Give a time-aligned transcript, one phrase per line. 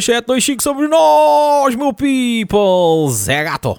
[0.00, 3.10] 2725 sobre nós, meu people!
[3.10, 3.78] Zé Gato!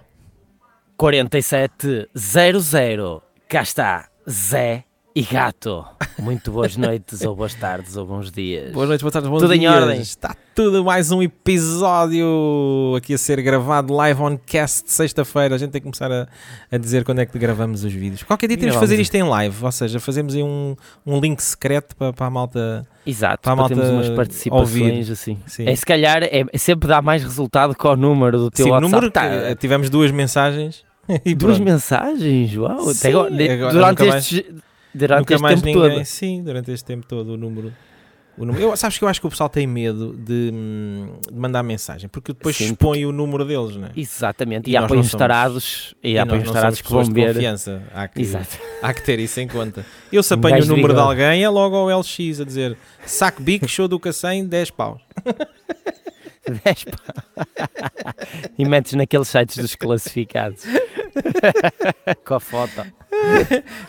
[0.95, 3.23] 4700.
[3.49, 5.85] Cá está, Zé e Gato.
[6.19, 8.71] Muito boas noites, ou boas tardes, ou bons dias.
[8.71, 9.73] Boas noites, boas tardes, bons Tudo em dias.
[9.73, 9.99] ordem.
[10.01, 15.55] Está tudo mais um episódio aqui a ser gravado live on cast sexta-feira.
[15.55, 16.27] A gente tem que começar a,
[16.71, 18.23] a dizer quando é que gravamos os vídeos.
[18.23, 21.19] Qualquer dia temos que fazer em- isto em live, ou seja, fazemos aí um, um
[21.19, 22.87] link secreto para, para a malta.
[23.05, 25.11] Exato, Para a malta umas participações ouvir.
[25.11, 25.37] assim.
[25.47, 25.67] Sim.
[25.67, 28.91] É, se calhar é, sempre dá mais resultado que o número do teu Sim, WhatsApp.
[28.91, 30.83] número Tá, tivemos duas mensagens
[31.25, 32.81] e duas mensagens, uau.
[32.83, 34.43] até Sim, agora- durante nunca mais- estes,
[34.93, 35.95] durante Nunca este mais tempo ninguém.
[35.97, 36.05] todo.
[36.05, 37.73] Sim, durante este tempo todo o número.
[38.37, 38.63] O número.
[38.63, 42.07] Eu, sabes que eu acho que o pessoal tem medo de, hum, de mandar mensagem,
[42.07, 43.91] porque depois Sim, expõe o número deles, não é?
[43.95, 47.33] Exatamente, E e há somos- tarados, e há uns não tarados que vão de ver.
[47.33, 47.83] confiança.
[47.93, 48.57] Há que, Exato.
[48.81, 49.85] há que ter isso em conta.
[50.11, 51.09] Eu se apanho o número de ligado.
[51.09, 55.01] alguém, é logo ao LX a dizer saco bico, show do Cacém, 10 paus.
[56.53, 58.15] 10 pá.
[58.57, 60.63] e metes naqueles sites dos classificados.
[62.25, 62.85] Com a foto.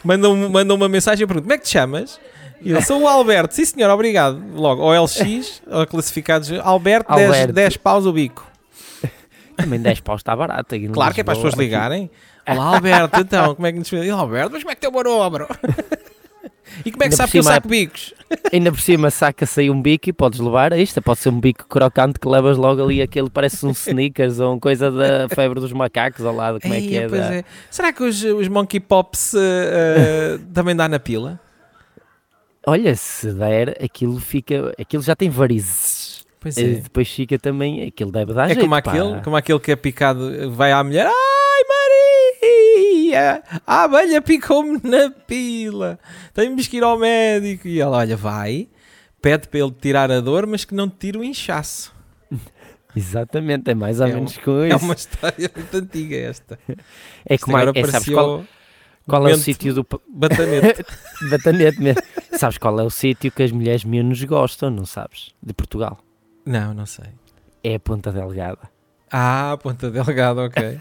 [0.04, 2.20] Mandam, mandam uma mensagem e perguntam: como é que te chamas?
[2.64, 4.40] Eu sou o Alberto, sim senhor, obrigado.
[4.54, 7.52] Logo, ao LX, ao classificados, Alberto, 10, Alberto.
[7.52, 8.46] 10 paus o bico.
[9.56, 10.76] Também 10 paus está barato.
[10.92, 12.10] Claro que é para as pessoas ligarem.
[12.48, 14.08] Olá Alberto, então, como é que nos fez?
[14.10, 15.48] Alberto, mas como é que tem o manobro?
[16.84, 18.14] E como é que sabe que eu saco bicos?
[18.52, 21.00] Ainda por cima saca-se aí um bico e podes levar isto.
[21.02, 24.60] Pode ser um bico crocante que levas logo ali aquele parece um sneakers ou uma
[24.60, 26.58] coisa da febre dos macacos ao lado.
[26.60, 27.08] Como é que Eia, é?
[27.08, 27.44] pois da- é.
[27.70, 31.38] Será que os, os Monkey Pops eh, também dá na pila?
[32.66, 34.72] Olha, se der, aquilo fica.
[34.78, 36.22] Aquilo já tem varizes.
[36.40, 37.86] Pois E depois fica também.
[37.86, 41.06] Aquilo deve dar É jeito, como aquele, como aquele que é picado, vai à mulher,
[41.06, 41.51] ai
[43.12, 45.98] Maria, a abelha picou-me na pila,
[46.32, 47.68] temos que ir ao médico.
[47.68, 48.68] E ela, olha, vai,
[49.20, 51.94] pede para ele tirar a dor, mas que não te tire o inchaço.
[52.96, 54.84] Exatamente, é mais ou É menos com É isso.
[54.84, 56.58] uma história muito antiga esta.
[57.26, 58.44] É Isto como agora é, é, sabes parecia qual,
[59.06, 59.86] qual é o sítio do.
[60.08, 60.84] Batanete.
[61.30, 62.02] Batanete mesmo.
[62.38, 65.30] sabes qual é o sítio que as mulheres menos gostam, não sabes?
[65.42, 65.98] De Portugal.
[66.44, 67.06] não, não sei.
[67.64, 68.70] É a Ponta Delgada.
[69.14, 70.80] Ah, ponta delgada, ok.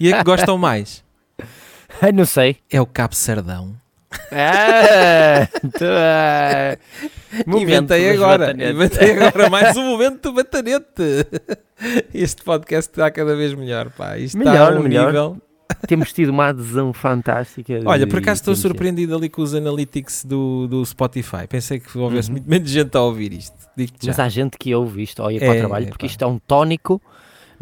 [0.00, 1.02] E a que gostam mais?
[2.00, 2.56] Ai, não sei.
[2.70, 3.74] É o Cabo Sardão.
[4.30, 5.48] Ah,
[5.78, 6.76] tu, ah.
[7.46, 11.26] Inventei agora, inventei agora mais um momento do batanete.
[12.12, 14.18] Este podcast está cada vez melhor, pá.
[14.18, 15.06] Isto está Melhor, a um melhor.
[15.06, 15.36] nível.
[15.88, 17.80] Temos tido uma adesão fantástica.
[17.86, 21.46] Olha, por acaso estou surpreendido ali com os analytics do, do Spotify.
[21.48, 22.32] Pensei que houvesse Uhum.
[22.34, 23.56] muito menos gente a ouvir isto.
[24.06, 26.10] Mas há gente que ouve isto, olha para É, o trabalho, é, porque pá.
[26.10, 27.00] isto é um tónico.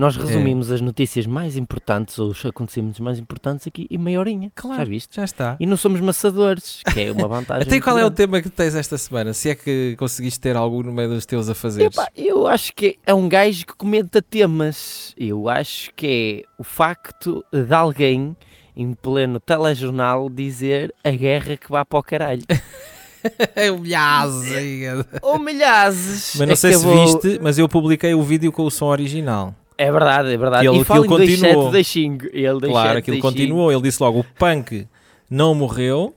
[0.00, 4.50] Nós resumimos as notícias mais importantes, ou os acontecimentos mais importantes aqui em meia horinha.
[4.54, 4.78] Claro.
[4.78, 5.16] Já viste?
[5.16, 5.56] Já está.
[5.60, 7.64] E não somos maçadores, que é uma vantagem.
[7.66, 8.16] Até qual é o grande.
[8.16, 9.34] tema que tens esta semana?
[9.34, 11.84] Se é que conseguiste ter algum no meio dos teus a fazer.
[11.84, 15.14] Epá, eu acho que é um gajo que comenta temas.
[15.18, 18.34] Eu acho que é o facto de alguém
[18.74, 22.42] em pleno telejornal dizer a guerra que vá para o caralho.
[23.54, 24.32] É humilhado.
[25.20, 26.36] Ou milhazes.
[26.38, 29.54] Mas não sei acabou- se viste, mas eu publiquei o vídeo com o som original.
[29.82, 30.66] É verdade, é verdade.
[30.66, 31.70] Ele- e fala aquilo 27 continuou.
[31.72, 32.26] da Xingo.
[32.32, 33.72] Ele Claro, aquilo continuou.
[33.72, 34.86] Ele disse logo: o punk
[35.30, 36.14] não morreu,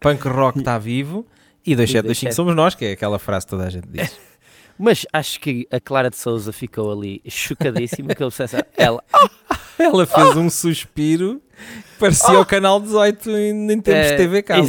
[0.00, 1.26] punk rock está vivo.
[1.66, 2.34] E 275 27.
[2.34, 4.16] somos nós, que é aquela frase que toda a gente diz.
[4.78, 9.02] Mas acho que a Clara de Souza ficou ali chocadíssima que ele dissesse, ela,
[9.78, 11.40] Ela fez um suspiro
[11.92, 14.68] que parecia o canal 18 em, em tempos de Eh, TV cabo.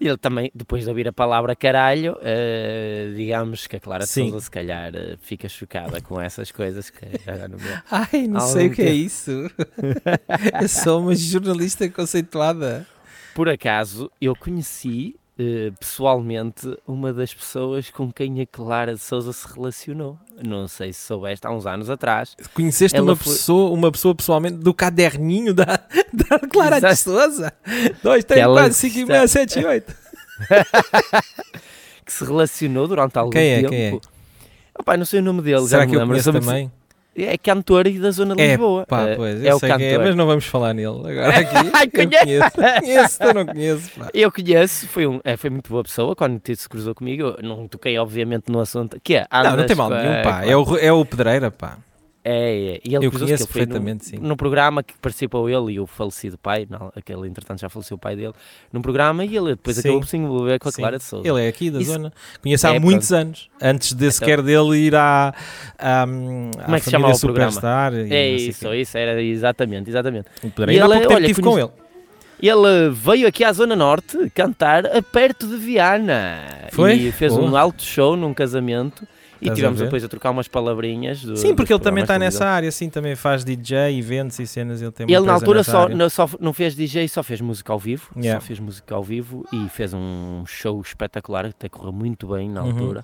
[0.00, 4.30] Ele também, depois de ouvir a palavra caralho, eh, digamos que a Clara Sim.
[4.30, 7.04] Souza se calhar eh, fica chocada com essas coisas que
[7.48, 7.58] não.
[7.90, 8.96] Ai, não sei o que é tempo.
[8.96, 9.50] isso.
[10.60, 12.86] Eu sou uma jornalista conceituada.
[13.34, 15.16] Por acaso, eu conheci
[15.80, 20.18] pessoalmente uma das pessoas com quem a Clara de Souza se relacionou.
[20.46, 22.36] Não sei se soubeste, há uns anos atrás.
[22.54, 25.64] Conheceste uma, foi- pessoa, uma pessoa pessoalmente do caderninho da,
[26.12, 26.96] da Clara de Exato.
[27.10, 27.52] Souza?
[28.02, 29.94] 2, 3, Ela 4, 5 e meia, 7 e 8.
[32.04, 33.70] Que se relacionou durante algum Quem é, tempo.
[33.70, 34.00] quem é?
[34.78, 36.14] Opá, não sei o nome dele, já Será não que me lembro.
[36.32, 36.70] muito- também?
[37.16, 38.84] É cantor da zona de É, Lisboa.
[38.86, 39.80] pá, Eh, pois, eu é o cantor.
[39.82, 41.70] é, mas não vamos falar nele agora aqui.
[41.72, 42.50] Ai, conheço,
[42.80, 43.90] conheço, eu não conheço.
[43.98, 44.08] Pá.
[44.12, 47.36] Eu conheço, foi, um, é, foi muito boa pessoa quando se cruzou comigo.
[47.38, 48.98] Eu não toquei, obviamente, no assunto.
[49.02, 50.44] Que é, Não, não tem mal nenhum, pá.
[50.44, 51.78] É o, é o Pedreira, pá.
[52.26, 52.80] É, é.
[52.82, 54.16] E ele Eu conheço perfeitamente, sim.
[54.16, 57.96] num, num programa que participou ele e o falecido pai, não, aquele entretanto já faleceu
[57.96, 58.32] o pai dele,
[58.72, 59.80] num programa e ele depois Sim.
[59.82, 60.80] acabou por se envolver com a Sim.
[60.80, 61.28] Clara de Souza.
[61.28, 62.12] Ele é aqui da Isso- zona.
[62.42, 63.50] Conheço há É, muitos anos.
[63.60, 65.34] Antes de Então- sequer dele ir à,
[65.78, 67.50] à, Como é que se chamava família o programa?
[67.52, 67.92] Superstar.
[67.94, 68.76] e É isso, quê.
[68.76, 70.26] isso, era exatamente, exatamente.
[70.42, 70.46] E
[70.80, 71.70] há ele, tempo olha, com ele.
[72.42, 76.40] Ele veio aqui à Zona Norte cantar a perto de Viana.
[76.72, 76.94] Foi?
[76.94, 79.06] E fez um alto show num casamento.
[79.48, 81.22] E a tivemos depois a trocar umas palavrinhas.
[81.22, 84.80] do- Sim, porque ele também está nessa área, sim, também faz DJ, eventos e cenas.
[84.82, 87.72] Ele tem uma Ele na altura só não, só não fez DJ, só fez música
[87.72, 88.10] ao vivo.
[88.16, 88.40] Yeah.
[88.40, 92.62] Só fez música ao vivo e fez um show espetacular, até correu muito bem na
[92.64, 92.94] Uhum.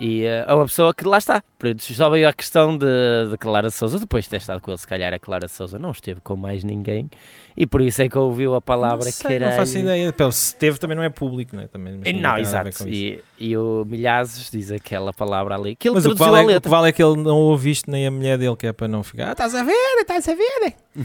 [0.00, 1.42] E é uma pessoa que lá está.
[1.58, 2.86] Por isso, Só veio a questão de,
[3.30, 5.92] de Clara Souza, depois de ter estado com ele, se calhar a Clara Souza não
[5.92, 7.08] esteve com mais ninguém.
[7.56, 10.12] E por isso é que ouviu a palavra não, sei, que não faço ideia.
[10.12, 11.68] Pelo, se teve também não é público, não é?
[11.68, 12.88] Também, não, Não, exato.
[12.88, 16.38] E, e o Milhazes diz aquela palavra ali que ele Mas o que, traduziu vale
[16.38, 16.70] a é, o que letra.
[16.70, 19.02] vale é que ele não ouve isto nem a mulher dele, que é para não
[19.02, 19.28] ficar.
[19.28, 19.98] Ah, estás a ver?
[20.00, 20.74] Estás a ver?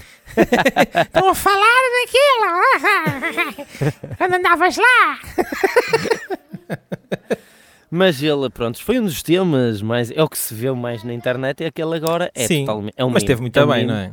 [1.05, 3.67] Estão a falar daquilo.
[4.17, 5.19] Quando andavas lá.
[7.89, 10.11] Mas ele, pronto, foi um dos temas mais.
[10.11, 11.63] É o que se vê mais na internet.
[11.63, 12.93] É aquele agora é Sim, totalmente.
[12.97, 13.87] É um Mas meme, teve muito é um bem, meme.
[13.87, 14.11] não é?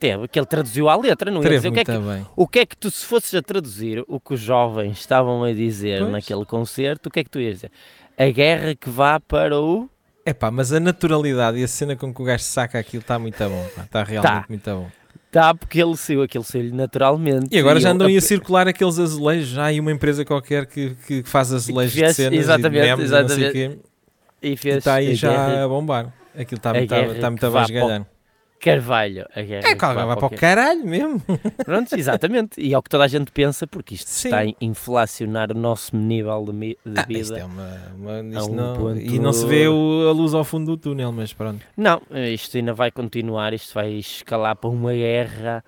[0.00, 2.14] Teve, que ele traduziu à letra, não ia Teve dizer o que, é muito que,
[2.16, 2.26] bem.
[2.34, 5.52] o que é que tu, se fosses a traduzir o que os jovens estavam a
[5.52, 6.10] dizer Pois.
[6.10, 7.70] naquele concerto, o que é que tu ias dizer?
[8.18, 9.88] A guerra que vá para o.
[10.26, 13.16] É pá, mas a naturalidade e a cena com que o gajo saca aquilo está
[13.16, 13.66] muito bom.
[13.80, 14.44] Está realmente Tá.
[14.48, 14.90] muito bom.
[15.32, 17.48] Tá, porque ele saiu, aquele saiu naturalmente.
[17.50, 19.48] E agora já eu- andam aí a a- circular aqueles azulejos.
[19.48, 22.86] Já há uma empresa qualquer que, que faz azulejos de fez- cenas exatamente, e de
[22.96, 23.52] memes, e não sei exatamente.
[23.52, 23.78] quê.
[24.42, 26.12] E E está aí a já guerra a bombar.
[26.36, 28.06] Aquilo está a muito, está muito a vá vasgalhar.
[28.62, 29.26] Carvalho.
[29.34, 31.20] A guerra É, que vai para o caralho mesmo.
[31.64, 32.60] Pronto, exatamente.
[32.60, 34.28] E é o que toda a gente pensa, porque isto Sim.
[34.28, 37.38] está a inflacionar o nosso nível de, de Ah, isto vida.
[37.40, 40.44] é uma, uma- isto um não- ponto- E não se vê o- a luz ao
[40.44, 41.64] fundo do túnel, mas pronto.
[41.76, 42.00] Não,
[42.32, 45.64] isto ainda vai continuar, isto vai escalar para uma guerra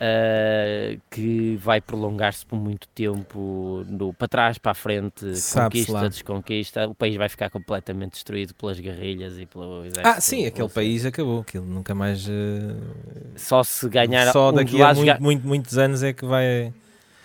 [0.00, 6.08] ah, que vai prolongar-se por muito tempo, do, para trás, para a frente, conquista, lá.
[6.08, 10.06] desconquista, o país vai ficar completamente destruído pelas guerrilhas e pelo exército.
[10.08, 11.40] Ah, sim, aquele país acabou.
[11.40, 12.28] Aquilo nunca mais.
[12.28, 12.76] eh,
[13.36, 16.72] Só se ganhar Só um daqui a muito, ga- muito, muitos anos é que vai.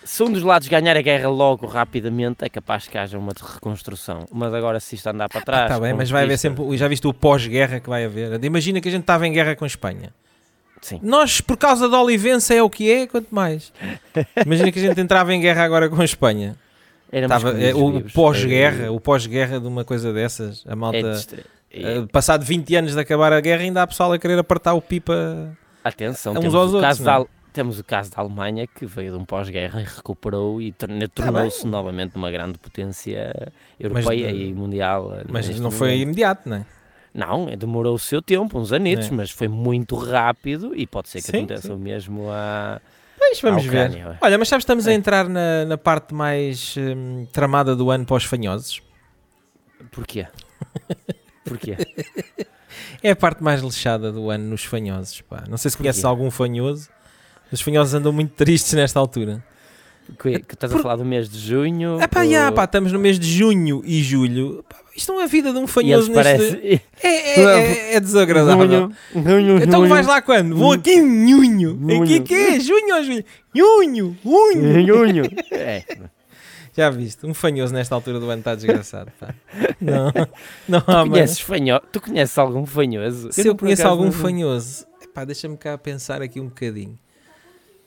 [0.02, 4.26] Se um dos lados ganhar a guerra logo, rapidamente, é capaz que haja uma reconstrução.
[4.30, 5.70] Mas agora, se isto andar para trás.
[5.70, 6.76] Está bem, mas vai haver sempre.
[6.76, 8.42] Já viste o pós-guerra que vai haver?
[8.44, 10.12] Imagina que a gente estava em guerra com a Espanha.
[10.84, 11.00] Sim.
[11.02, 13.72] Nós, por causa da Olivença, é o que é, quanto mais.
[14.44, 16.56] Imagina que a gente entrava em guerra agora com a Espanha.
[17.10, 21.12] Comidos é, o pós-guerra, É- o pós-guerra de uma coisa dessas, a é malta.
[21.12, 21.40] distra-
[21.72, 24.74] é- eh, passado 20 anos de acabar a guerra, ainda há pessoal a querer apertar
[24.74, 25.56] o pipa.
[25.82, 27.04] Atenção, uns temos, aos o outros, é?
[27.04, 30.70] da, Al- temos o caso da Alemanha que veio de um pós-guerra e recuperou e
[30.72, 33.32] torne- tornou-se novamente uma grande potência
[33.80, 35.14] europeia de- e mundial.
[35.14, 36.02] eh, Mas não foi momento.
[36.02, 36.66] imediato, não é?
[37.14, 39.10] Não, é, demorou o seu tempo, uns anitos, É.
[39.12, 41.72] mas foi muito rápido e pode ser que Sim, aconteça sim.
[41.72, 42.80] o mesmo a.
[43.16, 43.90] Pois vamos ver.
[43.92, 44.18] Ué.
[44.20, 44.94] Olha, mas sabes, estamos a É.
[44.94, 48.82] entrar na, na parte mais hum, tramada do ano para os fanhosos.
[49.92, 50.26] Porquê?
[51.44, 51.76] Porquê?
[53.02, 55.20] É a parte mais lixada do ano nos fanhosos.
[55.20, 55.44] Pá.
[55.48, 56.88] Não sei se conheces algum fanhoso.
[57.52, 59.44] Os fanhosos andam muito tristes nesta altura.
[60.20, 62.00] Que, que estás a falar do mês de junho?
[62.00, 64.64] É pá, ou- já, pá, estamos no mês de junho e julho.
[64.68, 66.14] Pá, isto não é a vida de um fanhoso neste...
[66.22, 66.80] parecem.
[67.02, 68.68] É, é, é, é desagradável.
[68.68, 69.88] Junho, junho, Então junho.
[69.88, 70.56] vais lá quando?
[70.56, 71.78] Vou aqui em junho.
[72.02, 72.22] Aqui Junho.
[72.22, 72.60] que é?
[72.60, 73.24] Junho ou julho?
[73.54, 74.86] Junho, junho.
[74.86, 75.24] Junho.
[75.50, 75.84] É,
[76.76, 77.24] Já viste?
[77.26, 79.10] Um fanhoso nesta altura do ano está desgraçado.
[79.18, 79.34] Pá.
[79.80, 80.12] Não,
[80.68, 81.08] não há tu mais.
[81.10, 81.80] conheces fanho...
[81.92, 83.32] Tu conheces algum fanhoso?
[83.32, 86.98] Se eu, por conheço algum não- fanhoso, epá, deixa-me cá pensar aqui um bocadinho.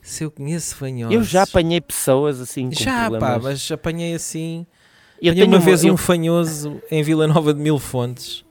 [0.00, 1.14] Se eu conheço fanhosos.
[1.14, 3.42] Eu já apanhei pessoas assim Já, pá, problemas.
[3.42, 4.64] mas apanhei assim.
[5.20, 8.44] eu tenho uma vez eu- um fanhoso em Vila Nova de Mil Fontes.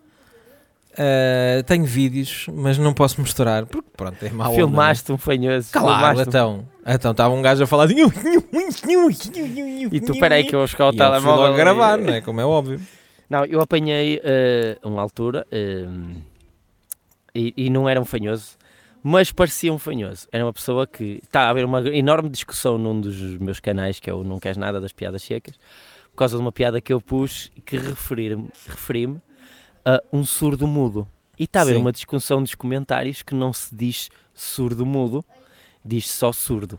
[1.00, 4.54] Ah, tenho vídeos, mas não posso mostrar porque pronto, é mau.
[4.56, 5.70] filmaste um fanhoso.
[5.72, 6.68] Claro, então.
[6.86, 7.88] Então estava um gajo a falar.
[7.92, 7.96] E
[10.02, 11.42] tu, peraí que eu vou buscar o E telemóvel.
[11.44, 12.22] logo e- gravar, não é?
[12.22, 12.82] Como é óbvio.
[13.30, 15.86] Não, eu apanhei eh, uma altura eh,
[17.36, 18.57] e, e não era um fanhoso,
[19.10, 20.28] mas parecia um fanhoso.
[20.34, 24.10] Era uma pessoa que está a haver uma enorme discussão num dos meus canais, que
[24.10, 25.56] é o Não Queres Nada das Piadas Secas,
[26.12, 29.16] por causa de uma piada que eu pus que referi-me referi
[29.86, 31.08] a um surdo mudo.
[31.40, 31.80] E está a haver Sim.
[31.80, 35.24] uma discussão dos comentários que não se diz surdo mudo,
[35.86, 36.78] diz só surdo.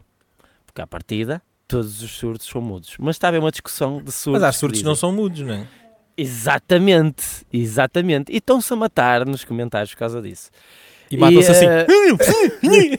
[0.66, 2.94] Porque à partida, todos os surdos são mudos.
[2.98, 4.42] Mas está a haver uma discussão de surdos.
[4.42, 5.66] Mas há surdos que não são mudos, não é?
[6.14, 8.30] Exatamente, exatamente.
[8.30, 10.50] E estão-se a matar nos comentários por causa disso.
[11.10, 11.66] E matam-se assim.
[11.66, 11.86] eh,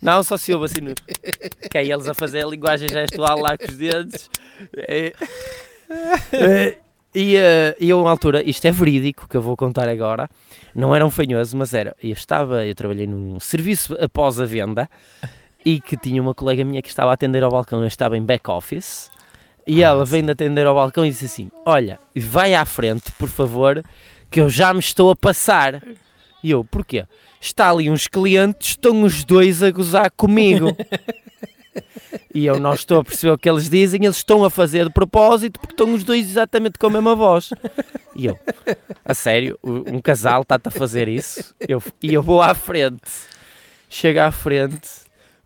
[0.00, 0.94] Não, só se ouve assim, no...
[0.94, 4.30] que é eles a fazer a linguagem gestual lá com os dedos.
[4.76, 5.12] É.
[6.32, 6.78] Eh,
[7.14, 10.28] E, eh, e eu, uma altura, isto é verídico que eu vou contar agora,
[10.74, 11.96] não era um fanhoso, mas era.
[12.02, 14.88] Eu estava, eu trabalhei num serviço após a venda
[15.64, 18.22] e que tinha uma colega minha que estava a atender ao balcão, eu estava em
[18.22, 19.10] back office.
[19.66, 23.10] E Ah, ela vem de atender ao balcão e disse assim: Olha, vai à frente,
[23.12, 23.82] por favor,
[24.30, 25.82] que eu já me estou a passar.
[26.42, 27.04] E eu, porquê?
[27.40, 30.68] Está ali uns clientes, estão os dois a gozar comigo.
[32.34, 34.92] e eu não estou a perceber o que eles dizem, eles estão a fazer de
[34.92, 37.50] propósito porque estão os dois exatamente com a mesma voz.
[38.14, 38.38] E eu,
[39.04, 41.54] a sério, o- um casal está-te a fazer isso?
[41.68, 43.02] Eu, e eu vou à frente.
[43.88, 44.88] Chego à frente,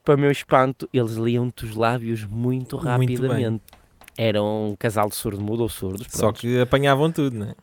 [0.05, 3.63] para meu espanto, eles liam-te os lábios muito Muito rapidamente.
[4.17, 6.07] Eram um casal de surdo-mudo ou surdos.
[6.11, 6.41] Só pronto.
[6.41, 7.55] que apanhavam tudo, né?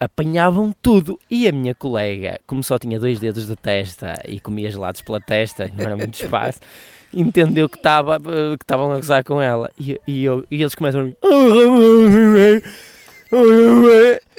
[0.00, 1.20] Apanhavam tudo.
[1.30, 5.20] E a minha colega, como só tinha dois dedos de testa e comia gelados pela
[5.20, 6.58] testa, não era muito espaço,
[7.12, 9.70] entendeu que estava eh, que estavam a gozar com ela.
[9.78, 11.30] E, e, eu, e eles começam a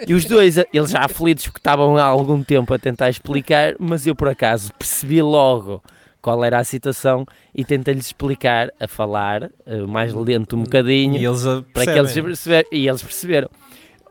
[0.05, 3.75] e os dois, eh, eles já aflitos porque estavam há algum tempo a tentar explicar,
[3.79, 5.81] mas eu por acaso percebi logo
[6.21, 7.25] qual era a situação
[7.55, 11.17] e tentei-lhes explicar a falar eh, mais lento um bocadinho
[11.73, 13.49] para que eles perceberam, e eles perceberam.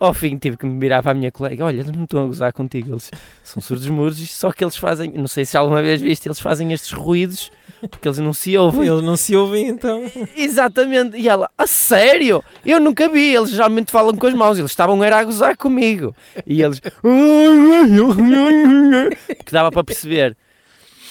[0.00, 2.26] Ao fim tive que me virar para a minha colega, olha, eles não estão a
[2.26, 3.10] gozar contigo, eles
[3.44, 6.72] são surdos mudos, só que eles fazem, não sei se alguma vez viste, eles fazem
[6.72, 7.52] estes ruídos
[7.88, 8.88] porque eles não se ouvem.
[8.88, 10.02] Eles não se ouvem então.
[10.36, 12.42] Exatamente, e ela, a sério?
[12.64, 16.14] Eu nunca vi, eles geralmente falam com as mãos, eles estavam era a gozar comigo.
[16.46, 16.90] E eles, que
[19.52, 20.34] dava para perceber.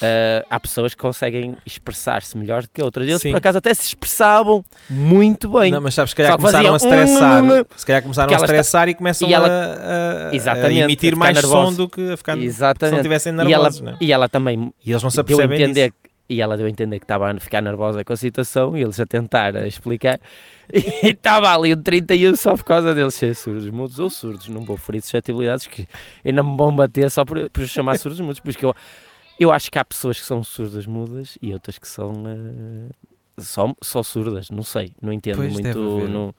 [0.01, 3.08] Ah, há pessoas que conseguem expressar-se melhor do que outras.
[3.08, 3.32] Eles, Sim.
[3.32, 5.72] por acaso, até se expressavam muito bem.
[5.72, 7.44] Não, mas sabes, se calhar começaram a faziam estressar.
[7.44, 10.36] um- Se calhar começaram a ela está- estressar e começam e ela- a, a- a
[10.36, 11.75] Exatamente, emitir a mais nervosos.
[11.75, 12.98] som do que a ficar se não Exatamente.
[12.98, 13.98] estivessem E ela, nervosos, né?
[14.00, 15.96] e ela também E eles não se deu a apercebem entender disso.
[16.29, 19.00] e ela deu a entender que estava a ficar nervosa com a situação e eles
[19.00, 20.20] a tentar explicar
[20.72, 24.62] e estava ali um 31 só por causa deles ser surdos mudos ou surdos, não
[24.62, 25.88] vou ferir suscetibilidades que
[26.24, 28.75] ainda me vão bater só por, por chamar surdos mudos, porque eu,
[29.39, 32.89] eu acho que há pessoas que são surdas mudas e outras que são eh,
[33.39, 36.10] só, só surdas, não sei, não entendo Pois, muito, haver.
[36.10, 36.36] não,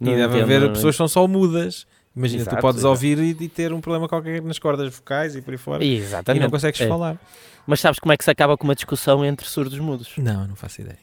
[0.00, 1.86] E não deve entendo, haver não- pessoas que são só mudas.
[2.16, 2.90] Imagina, tu Exato, podes exato.
[2.90, 5.82] ouvir e, e ter um problema qualquer nas cordas vocais e por aí fora.
[5.84, 6.42] E Exatamente.
[6.44, 6.86] não consegues É.
[6.86, 7.18] falar.
[7.66, 10.12] Mas sabes como é que se acaba com uma discussão entre surdos mudos?
[10.18, 10.98] Não, não faço ideia.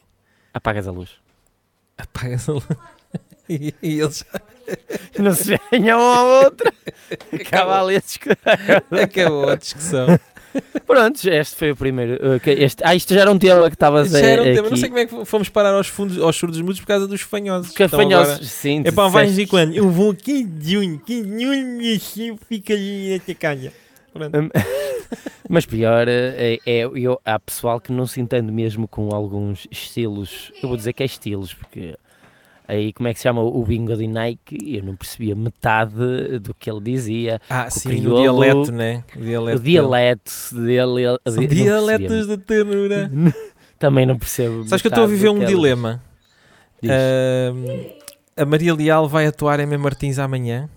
[0.54, 1.10] Apagas a luz.
[1.98, 2.64] Apagas a luz.
[3.48, 4.24] E, e eles
[5.18, 6.72] Não se venham um ao outro.
[7.32, 8.36] Acaba ali a discussão.
[9.02, 10.06] acabou a discussão.
[10.86, 12.38] Pronto, este foi o primeiro.
[12.40, 14.60] que Este, ah, isto já era um tema que estavas Já a era um tema.
[14.60, 14.70] aqui.
[14.70, 17.22] Não sei como é que fomos parar aos, fundos, aos surdos mudos por causa dos
[17.22, 17.74] fanhosos.
[17.74, 18.82] Que Então fanhosos, agora- sim.
[18.84, 19.74] É para vais e quando?
[19.74, 23.72] Eu vou aqui de junho, que junho e assim fica ali esta calha.
[24.12, 24.32] Pronto.
[25.48, 30.52] Mas pior é, é eu, há pessoal que não se entende mesmo com alguns estilos.
[30.62, 31.94] Eu vou dizer que é estilos, porque
[32.72, 34.76] aí como é que se chama o bingo de Nike?
[34.76, 37.40] Eu não percebia metade do que ele dizia.
[37.48, 39.04] Ah, o sim, o crioulo, dialeto, né?
[39.14, 39.58] O dialeto.
[39.58, 41.18] o dialeto dele.
[41.26, 43.10] não dialetos de ternura.
[43.78, 44.64] Também não percebo.
[44.64, 46.02] Sabes que eu estou a viver um que ele dilema.
[46.84, 47.90] Ahm,
[48.36, 50.68] a Maria Leal vai atuar em Mem Martins amanhã.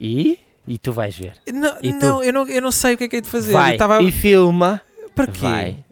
[0.00, 0.38] E?
[0.66, 1.34] E tu vais ver.
[1.52, 3.52] Não, não, eu não, eu não sei o que é que é de fazer.
[3.52, 4.02] Vai tava...
[4.02, 4.80] e filma.
[5.14, 5.40] Para quê?
[5.40, 5.84] Vai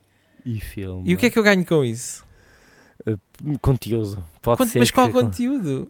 [0.44, 1.02] e filma.
[1.06, 2.24] E o que é que eu ganho com isso?
[3.60, 4.31] Conteúdo.
[4.42, 5.88] Pode Quanto- ser mas qual que, conteúdo?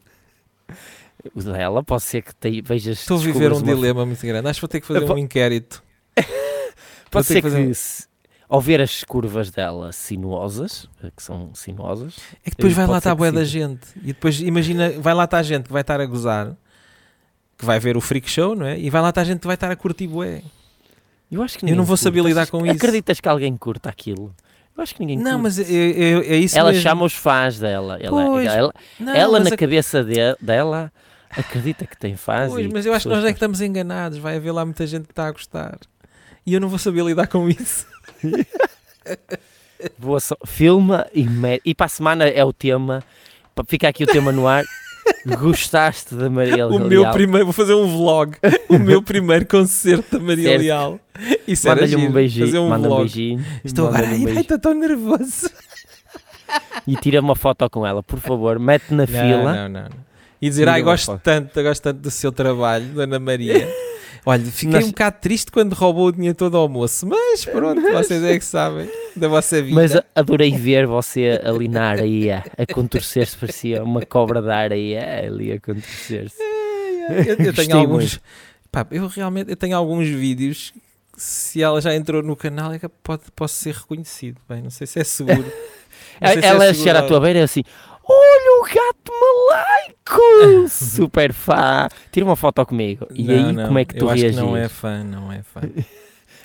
[1.34, 3.00] O dela pode ser que te, vejas.
[3.00, 4.48] Estou a viver um uma- dilema muito grande.
[4.48, 5.82] Acho que vou ter que fazer po- um inquérito.
[7.10, 8.06] Pode ser que que, fazer um- se-
[8.48, 12.86] ao ver as curvas dela sinuosas, eh, que são sinuosas, É que depois Eh, vai
[12.86, 13.36] lá estar a que sim.
[13.36, 13.86] da gente.
[13.96, 16.56] E depois, imagina, vai lá estar a gente que vai estar a gozar,
[17.58, 18.78] que vai ver o freak show, não é?
[18.78, 20.42] E vai lá estar a gente que vai estar a curtir bué.
[21.30, 22.74] eu acho que Eu não vou saber lidar com isso.
[22.76, 24.34] Acreditas que alguém curta aquilo?
[24.76, 25.42] Eu acho que ninguém Não, curte.
[25.42, 26.82] mas é, é- é isso ela mesmo.
[26.82, 27.98] chama os fãs dela.
[28.00, 30.90] Ela, Pois, ela, Não, ela na a- cabeça de- dela
[31.30, 32.50] acredita que tem fãs.
[32.50, 34.18] Pois, mas eu acho que nós é que estamos enganados.
[34.18, 35.78] Vai haver lá muita gente que está a gostar.
[36.46, 37.86] E eu não vou saber lidar com isso.
[39.98, 43.02] Boa so- Filma e, me- e para a semana é o tema.
[43.66, 44.64] Fica aqui o tema no ar.
[45.38, 47.12] Gostaste da Maria O meu Leal?
[47.12, 48.36] primeiro, vou fazer um vlog.
[48.68, 50.62] o meu primeiro concerto da Maria Certo.
[50.62, 51.00] Leal.
[51.46, 52.46] Isso Manda-lhe um beijinho.
[52.46, 53.02] Fazer um manda um vlog.
[53.02, 53.44] beijinho.
[53.64, 55.50] Estou agora, um ai, estou tão nervoso.
[56.86, 58.58] E tira uma foto com ela, por favor.
[58.58, 59.54] Mete na fila.
[59.54, 59.88] Não, não, não.
[60.40, 61.20] E dizer, ai, gosto foto.
[61.22, 63.68] tanto, gosto tanto do seu trabalho, Dona Maria.
[64.24, 68.22] Olha, fiquei um bocado triste quando roubou o dinheiro todo ao almoço, mas pronto, vocês
[68.22, 69.74] é que sabem da vossa vida.
[69.74, 75.50] Mas adorei ver você ali na areia, a contorcer-se, parecia uma cobra da areia ali
[75.50, 76.40] a contorcer-se.
[76.40, 78.20] eu, eu Gostei tenho alguns.
[78.70, 80.72] Pá, eu realmente eu tenho alguns vídeos.
[81.12, 84.40] que Se ela já entrou no canal, é que pode, posso ser reconhecido.
[84.48, 85.44] Bem, não sei se é seguro.
[86.24, 87.62] Sei se é Ela seguro chegar à tua beira assim:
[88.14, 90.68] Olha o gato malaico!
[90.68, 91.88] Super fã!
[92.10, 93.06] Tira uma foto comigo.
[93.14, 94.40] E Não, aí, não, como é que tu eu acho reagias?
[94.44, 95.60] que não é fã, não é fã.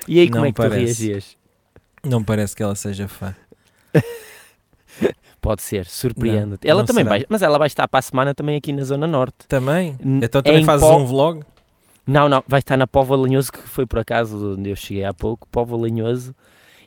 [0.09, 0.75] E aí, como não é que parece.
[0.77, 1.37] tu reagias?
[2.05, 3.35] Não parece que ela seja fã.
[5.41, 6.67] Pode ser, surpreende-te.
[6.67, 7.17] Ela também será.
[7.17, 9.47] vai, mas ela vai estar para a semana também aqui na Zona Norte.
[9.47, 9.97] Também?
[10.01, 11.43] Então também em fazes um vlog?
[12.05, 15.13] Não, não, vai estar na Póvoa Lanhoso, que foi por acaso onde eu cheguei há
[15.13, 16.33] pouco, Póvoa Lanhoso.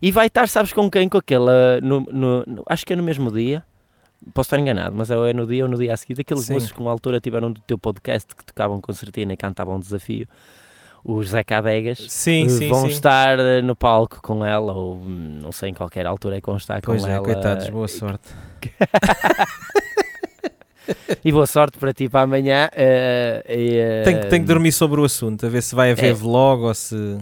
[0.01, 1.09] E vai estar, sabes com quem?
[1.09, 3.63] Com aquela, no, no- no- acho que é no mesmo dia,
[4.35, 6.55] posso estar enganado, mas ou é no dia ou no dia a seguir, aqueles Sim.
[6.55, 10.27] moços que uma altura tiveram do teu podcast que tocavam concertina e cantavam um desafio,
[11.05, 12.89] os Zé Cadegas, Sim, eh, sim, vão sim.
[12.89, 16.47] estar eh, no palco com ela, ou hum, não sei em qualquer altura é que
[16.47, 17.25] vão estar Pois com é, ela.
[17.25, 18.29] coitados, boa sorte.
[21.25, 22.69] E boa sorte para ti para amanhã.
[22.73, 25.93] eh, e, eh, Tenho, que- tenho que dormir sobre o assunto, a ver se vai
[25.93, 26.13] haver É.
[26.13, 27.19] vlog ou se.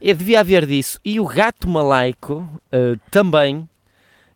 [0.00, 0.98] Eu devia haver disso.
[1.04, 3.68] E o Gato Malaico eh, também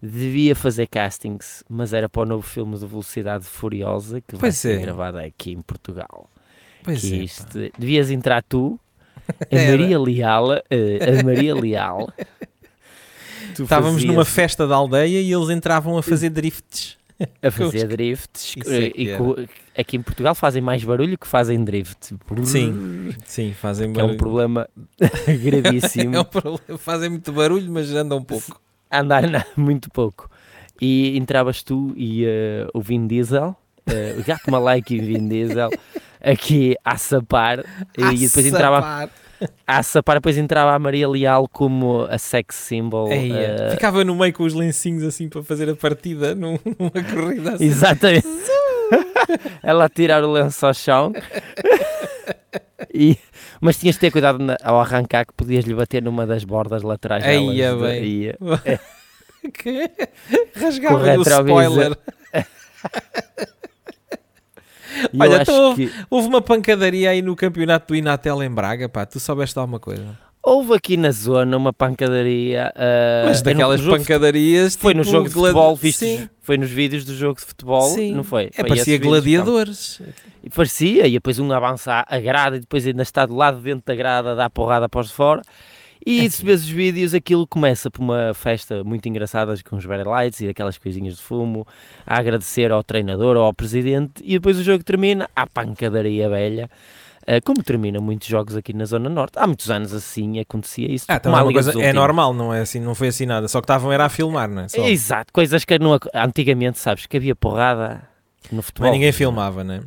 [0.03, 4.57] devia fazer castings, mas era para o novo filme de Velocidade Furiosa que vai Pois
[4.57, 4.83] ser é.
[4.83, 6.29] gravado aqui em Portugal.
[6.83, 7.17] Pois que é.
[7.19, 8.79] isto- devias entrar tu,
[9.51, 9.57] a.
[9.71, 12.13] Maria Leal, eh, a Maria Leal.
[13.53, 16.97] Estávamos fazias- numa festa da aldeia e eles entravam a fazer drifts.
[17.43, 19.37] a fazer drifts é eh, e co-
[19.77, 22.15] aqui em Portugal fazem mais barulho que fazem drift.
[22.45, 24.19] Sim, sim, fazem Que é um barulho.
[24.19, 24.69] problema
[25.27, 26.15] gravíssimo.
[26.17, 26.79] É um problema.
[26.79, 28.61] Fazem muito barulho, mas andam um pouco.
[28.91, 30.31] Andar na- muito pouco.
[30.81, 33.55] E entravas tu e eh, o Vin Diesel,
[33.87, 35.71] eh, o gato malaico e o Vin Diesel,
[36.23, 37.61] aqui a sapar,
[37.97, 39.11] e depois entrava sapar.
[39.67, 43.11] a sapar, depois entrava a Maria Leal como a sex symbol.
[43.11, 46.91] Eia, eh, Ficava no meio com os lencinhos assim para fazer a partida num- numa
[47.13, 47.65] corrida assim.
[47.65, 48.27] Exatamente.
[49.63, 51.13] Ela a tirar o lenço ao chão.
[52.95, 53.17] E-
[53.61, 56.83] mas tinhas de ter cuidado na- ao arrancar que podias lhe bater numa das bordas
[56.83, 57.55] laterais delas.
[57.55, 58.03] Eia, de- bem.
[59.45, 59.91] e- Que?
[60.57, 61.99] Rasgava o spoiler.
[65.19, 69.07] Olha, então que Houve uma pancadaria aí no campeonato do Inatel em Braga, pá.
[69.07, 70.19] Tu soubeste alguma coisa?
[70.49, 72.73] Houve aqui na zona uma pancadaria.
[72.75, 74.75] ah, Mas daquelas no pancadarias.
[74.77, 75.99] Foi no tipo, jogo de gladi- futebol, viste?
[76.05, 78.13] Sim, Foi nos vídeos do jogo de futebol, sim.
[78.15, 78.45] não foi?
[78.47, 79.97] É, Foi parecia vídeos, gladiadores.
[79.99, 80.13] pronto.
[80.45, 83.83] E parecia, e depois um avança a grada e depois ainda está do lado dentro
[83.87, 85.43] da grada, dá porrada para os de fora.
[86.07, 90.05] E se vês os vídeos, aquilo começa por uma festa muito engraçada com os very
[90.05, 91.67] lights e aquelas coisinhas de fumo,
[92.07, 96.71] a agradecer ao treinador ou ao presidente, e depois o jogo termina, à pancadaria velha.
[97.31, 99.39] Eh, como terminam muitos jogos aqui na Zona Norte.
[99.39, 101.05] Há muitos anos assim acontecia isso.
[101.09, 103.47] Ah, então é, coisa, é normal, não é assim, não foi assim nada.
[103.49, 104.69] Só que estavam era a filmar, não é?
[104.69, 104.83] Só.
[104.87, 108.03] Exato, coisas que não, antigamente, sabes, que havia porrada
[108.51, 108.89] no futebol.
[108.89, 109.83] Mas ninguém filmava, né?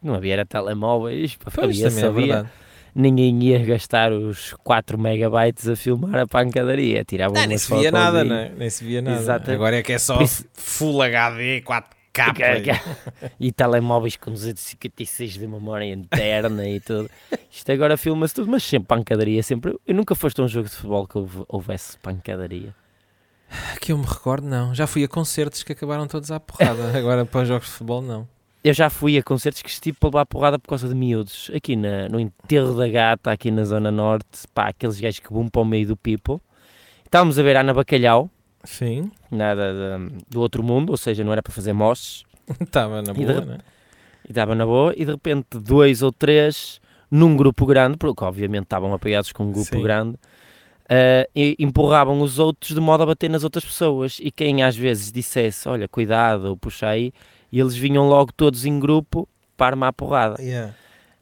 [0.00, 2.48] Não havia era telemóveis, Pois, havia, é havia, verdade.
[2.94, 7.74] ninguém ia gastar os 4 megabytes a filmar a pancadaria, tiravam Ah, nem umas se
[7.74, 8.52] via nada, né?
[8.56, 9.52] Nem se via nada.
[9.52, 11.60] Agora é que é só isso- Full HD,
[12.14, 12.80] 4K.
[13.40, 17.08] E telemóveis com 256 de memória interna e tudo.
[17.50, 19.78] Isto agora filma-se tudo, mas sempre pancadaria, sempre.
[19.86, 22.74] Eu nunca foste a um jogo de futebol que houve- houvesse pancadaria.
[23.80, 24.74] Que eu me recordo, não.
[24.74, 26.92] Já fui a concertos que acabaram todos à porrada.
[26.98, 28.28] Agora para os jogos de futebol, não.
[28.64, 31.50] Eu já fui a concertos que estive para levar porrada por causa de miúdos.
[31.54, 35.48] Aqui na- no enterro da gata, aqui na Zona Norte, pá, aqueles gajos que vão
[35.48, 36.38] para o meio do people.
[37.04, 38.28] Estávamos a ver a Ana Bacalhau,
[38.64, 42.24] Sim, nada de- do outro mundo, ou seja, não era para fazer mostres,
[42.60, 43.58] estava na boa, né?
[44.26, 48.64] e estava na boa, e de repente dois ou três, num grupo grande, porque obviamente
[48.64, 49.82] estavam apoiados com um grupo Sim.
[49.82, 50.16] grande,
[50.88, 54.18] eh, e empurravam os outros de modo a bater nas outras pessoas.
[54.20, 57.12] E quem às vezes dissesse, olha, cuidado, ou puxa aí,
[57.52, 60.42] e eles vinham logo todos em grupo para armar a porrada.
[60.42, 60.74] Yeah.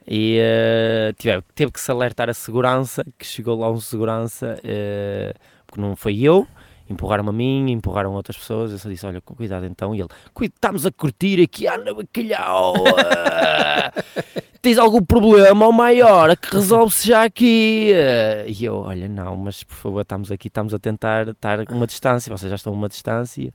[0.06, 5.34] E eh, tive, teve que se alertar a segurança, que chegou lá um segurança, eh,
[5.66, 6.46] porque não foi eu,
[6.88, 10.08] empurraram-me a mim, empurraram outras pessoas, eu só disse, olha, com cuidado então, e ele,
[10.32, 12.74] "Cuida, estamos a curtir aqui, Ana Bacalhau,
[14.62, 19.62] tens algum problema ou maior, que resolve-se já aqui, eh." e eu, olha, não, mas
[19.62, 22.76] por favor, estamos aqui, estamos a tentar estar a uma distância, vocês já estão a
[22.76, 23.52] uma distância,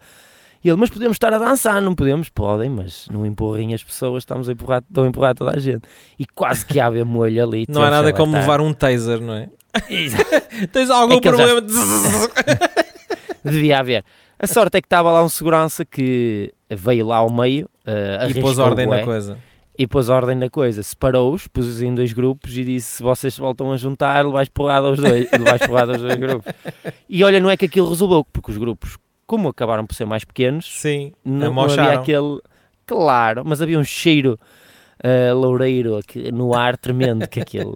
[0.63, 2.30] e ele, mas podemos estar a dançar, não podemos?
[2.30, 5.82] Podem, mas não empurrem as pessoas, estamos a empurrar, estão a empurrar toda a gente.
[6.20, 7.65] E quase que há molho ali.
[7.67, 9.50] Não há nada como levar um taser, não é?
[10.72, 11.62] Tens algum É ele já- problema?
[13.43, 14.04] Devia haver.
[14.39, 18.41] A sorte é que estava lá um segurança que veio lá ao meio, uh, e
[18.41, 19.38] pôs ordem na coisa.
[19.77, 23.71] e pôs ordem na coisa, separou-os, pôs-os em dois grupos e disse: se vocês voltam
[23.71, 26.51] a juntar, levais porrada aos dois, levais porrada aos dois grupos.
[27.08, 30.23] E olha, não é que aquilo resolveu, porque os grupos, como acabaram por ser mais
[30.23, 32.39] pequenos, Sim, não, não havia aquele.
[32.86, 34.39] Claro, mas havia um cheiro
[35.04, 37.76] uh, loureiro aqui, no ar tremendo que aquilo.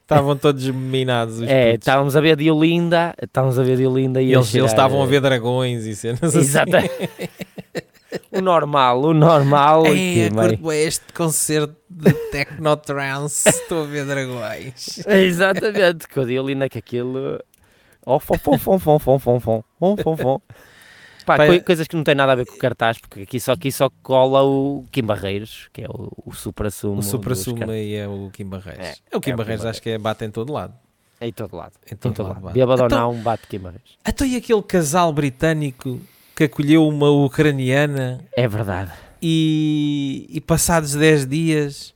[0.00, 1.86] Estavam todos minados os é, putos.
[1.86, 4.70] estávamos a ver de Olinda, estávamos a ver de Olinda e, E a eles, eles
[4.70, 6.38] estavam a eh, ver dragões e cenas assim.
[6.38, 6.72] Exato.
[8.30, 9.86] o normal, o normal.
[9.86, 14.98] Ei, curto bem este concerto de Technotrance, estou a ver dragões.
[15.06, 17.40] Exatamente, eu dei ali que aquilo.
[18.04, 20.40] Oh, fom, fom, fom, fom, fom, fom, fom, fom, fom, fom.
[21.24, 23.52] Pá, é- coisas que não têm nada a ver com o cartaz, porque aqui só,
[23.52, 27.00] aqui só cola o Kim Barreiros, que é o, o supra-sumo.
[27.00, 28.84] O Supra dos Sumo car- aí é o Kim Barreiros.
[28.86, 30.74] É, É, o Kim é Kim Barreiros, acho que é bate em todo lado.
[31.20, 31.72] É em todo lado.
[31.90, 32.44] Em Em todo, todo lado.
[32.44, 32.54] lado.
[32.54, 33.96] Bêbado ou Então- não, bate Kim Barreiros.
[34.06, 36.00] Então e aquele casal britânico
[36.34, 38.90] que acolheu uma ucraniana É verdade.
[39.20, 41.92] e, e passados 10 dias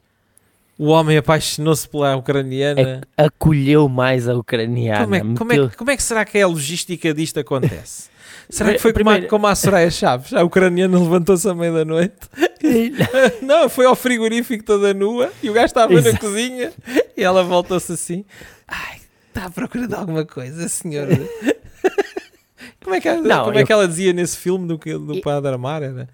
[0.79, 3.01] o homem apaixonou-se pela ucraniana.
[3.17, 5.05] Acolheu mais a ucraniana.
[5.05, 8.11] Como é, como, é, como é que será que é a logística disto acontece?
[8.49, 10.33] Será que foi como, a, como a Soraya Chaves?
[10.33, 12.15] A ucraniana levantou-se à meia-da-noite?
[13.43, 16.19] Não, foi ao frigorífico toda nua e o gajo estava na Exato.
[16.21, 16.73] cozinha
[17.17, 18.25] e ela voltou-se assim.
[18.69, 21.17] Ai, está à procura de alguma coisa, senhora.
[22.83, 25.15] como é que, ela- Não, como é eu- que ela dizia nesse filme do, do
[25.15, 25.83] E- Padre Amar?
[25.83, 26.09] Era?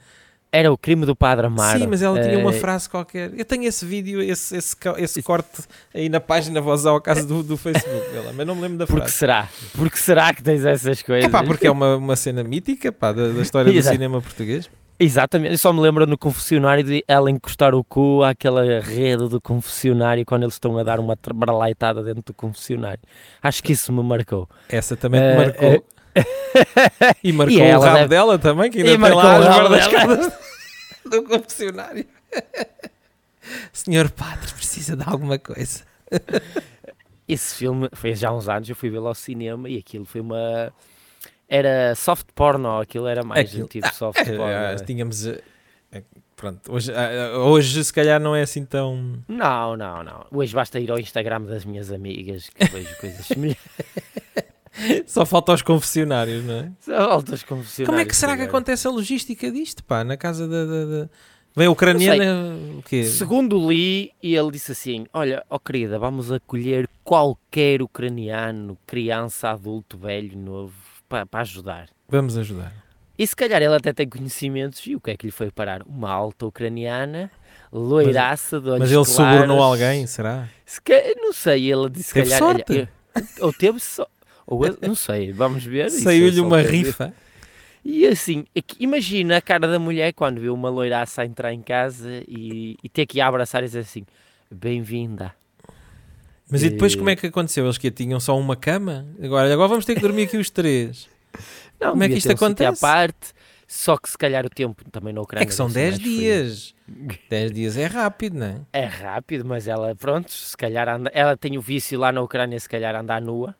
[0.54, 1.78] Era o crime do Padre Amaro.
[1.78, 3.32] Sim, mas ela tinha uma Eh, frase qualquer.
[3.34, 5.62] Eu tenho esse vídeo, esse, esse, esse corte
[5.94, 8.86] aí na página voz ao caso do, do Facebook dela, mas não me lembro da
[8.86, 9.14] Porque frase.
[9.16, 9.48] será?
[9.74, 11.24] Porque será que tens essas coisas?
[11.24, 14.68] É pá, porque é uma, uma cena mítica pá, da, da história do cinema português.
[15.00, 19.40] Exatamente, eu só me lembro no confessionário de ela encostar o cu àquela rede do
[19.40, 23.00] confessionário quando eles estão a dar uma trabalhaitada dentro do confessionário.
[23.42, 24.46] Acho que isso me marcou.
[24.68, 25.86] Essa também te Eh, marcou.
[27.24, 29.42] e marcou e o ela rabo deve- dela também, que ainda E tem lá o
[29.42, 30.32] as guardas
[31.04, 32.06] do confessionário.
[33.72, 35.84] Senhor padre, precisa de alguma coisa.
[37.26, 40.20] Esse filme foi já há uns anos, eu fui vê-lo ao cinema e aquilo foi
[40.20, 40.72] uma.
[41.48, 44.42] Era soft porno, aquilo era mais Aquilo- um tipo de soft porno.
[44.44, 44.84] Ah, né?
[44.84, 45.26] tínhamos.
[45.26, 45.40] eh,
[46.34, 49.22] Pronto, hoje, ah, hoje se calhar não é assim tão.
[49.28, 50.26] Não, não, não.
[50.32, 53.62] Hoje basta ir ao Instagram das minhas amigas que vejo coisas semelhantes.
[55.06, 56.72] Só falta aos confessionários, não é?
[56.80, 57.86] Só altas confessionários.
[57.88, 60.02] Como é que será que acontece a logística disto, pá?
[60.04, 60.64] Na casa da.
[60.64, 61.08] da, da...
[61.54, 62.56] Vem a ucraniana.
[62.78, 63.04] O quê?
[63.04, 69.98] Segundo li, e ele disse assim: Olha, ó querida, vamos acolher qualquer ucraniano, criança, adulto,
[69.98, 70.72] velho, novo,
[71.08, 71.88] para ajudar.
[72.08, 72.72] Vamos ajudar.
[73.18, 75.82] E se calhar ele até tem conhecimentos, e o que é que lhe foi parar?
[75.86, 77.30] Uma alta ucraniana,
[77.70, 79.12] loiraça, de olhos Mas ele claros.
[79.14, 80.48] subornou alguém, será?
[80.64, 80.80] Se
[81.16, 82.38] Não sei, ele disse: se Teve calhar.
[82.38, 82.88] sorte.
[83.14, 84.06] eu- ou teve só.
[84.54, 85.90] Ou não sei, vamos ver.
[85.90, 87.12] Saiu-lhe só uma rifa.
[87.84, 92.22] E assim, é imagina a cara da mulher quando vê uma loiraça entrar em casa
[92.28, 94.04] e, e ter que abraçar e dizer assim:
[94.50, 95.34] Bem-vinda.
[96.50, 97.64] Mas e depois Eh, como é que aconteceu?
[97.64, 99.06] Eles que tinham só uma cama?
[99.22, 101.08] Agora, agora vamos ter que dormir aqui os três.
[101.80, 102.80] Não, Como é que isto acontece?
[102.80, 103.32] Parte,
[103.66, 105.42] só que se calhar o tempo também na Ucrânia.
[105.42, 106.20] É que são deve ser 10 mais frio.
[106.20, 106.74] dias.
[107.30, 108.60] 10 dias é rápido, não é?
[108.72, 112.60] É rápido, mas ela, pronto, se calhar anda, ela tem o vício lá na Ucrânia,
[112.60, 113.56] se calhar andar nua,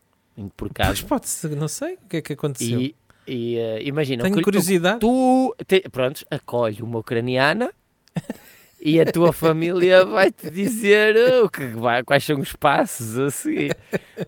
[0.56, 1.06] por Pois casa.
[1.06, 2.80] pode ser, não sei o que é que aconteceu.
[2.80, 2.94] E,
[3.26, 4.98] e eh, imagina, Tenho curiosidade.
[5.00, 7.70] tu, te, pronto, acolhe uma ucraniana
[8.80, 11.62] e a tua família vai-te dizer uh, o que
[12.04, 13.76] quais são os passos a seguir.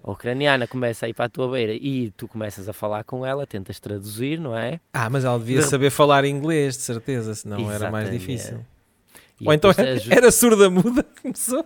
[0.03, 3.27] A ucraniana começa a ir para a tua beira e tu começas a falar com
[3.27, 4.79] ela, tentas traduzir, não é?
[4.93, 8.19] Ah, mas ela devia De- saber falar inglês, de certeza, senão era mais Exatamente.
[8.21, 8.61] difícil.
[9.41, 11.65] E Ou então era, era surda muda, começou.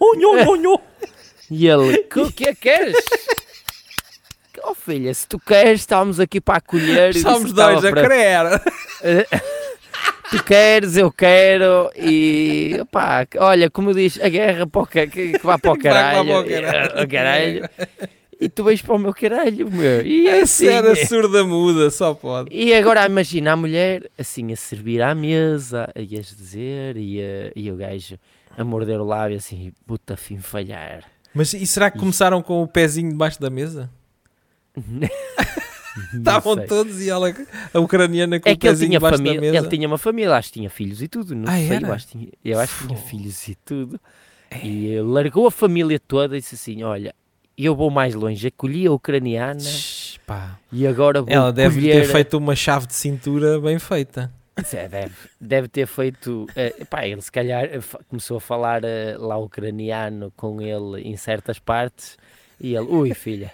[0.00, 0.80] Onho, onho.
[1.50, 2.96] E ele, "Que- o que é que queres?
[4.64, 7.14] Oh filha, se tu queres, estamos aqui para acolher.
[7.14, 9.28] Somos dois a para- querer.
[10.30, 11.90] Tu queres, eu quero.
[11.96, 16.28] E pá, olha, como diz, a guerra para que, que vá para o caralho.
[16.28, 16.98] para o caralho.
[17.00, 17.70] e- o caralho.
[18.40, 20.02] E tu vais para o meu caralho, meu.
[20.06, 20.66] E é assim.
[20.68, 22.50] era surda muda, só pode.
[22.54, 27.50] E agora imagina a mulher assim a servir à mesa, a ias dizer, e, a-
[27.56, 28.18] e o gajo
[28.56, 31.04] a morder o lábio assim, puta fim falhar.
[31.34, 33.90] Mas e será que começaram com o pezinho debaixo da mesa?
[36.14, 37.34] Estavam todos e ela,
[37.74, 39.56] a ucraniana, com É o pezinho debaixo da mesa.
[39.56, 41.88] ele tinha uma família, acho que tinha filhos e tudo, não Ah, sei, era?
[41.88, 44.00] eu acho, que tinha, eu acho que tinha filhos e tudo.
[44.62, 47.12] E ele largou a família toda e disse assim, olha,
[47.56, 50.18] eu vou mais longe, acolhi a ucraniana Shhh,
[50.72, 52.02] e agora vou Ela deve colher...
[52.06, 54.32] ter feito uma chave de cintura bem feita.
[54.72, 56.46] É, deve, deve ter feito...
[56.56, 57.68] eh, pá, ele se calhar
[58.08, 62.16] começou a falar eh, lá ucraniano com ele em certas partes
[62.60, 63.52] e ele, ui filha,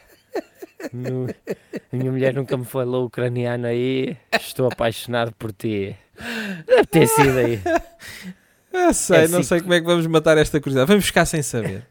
[0.92, 1.32] nu-
[1.92, 5.96] a minha mulher nunca me falou ucraniano aí, estou apaixonado por ti.
[6.66, 7.60] Deve ter sido aí.
[8.72, 10.88] Ah, sei, É não assim sei como é que vamos matar esta curiosidade.
[10.88, 11.86] Vamos ficar sem saber.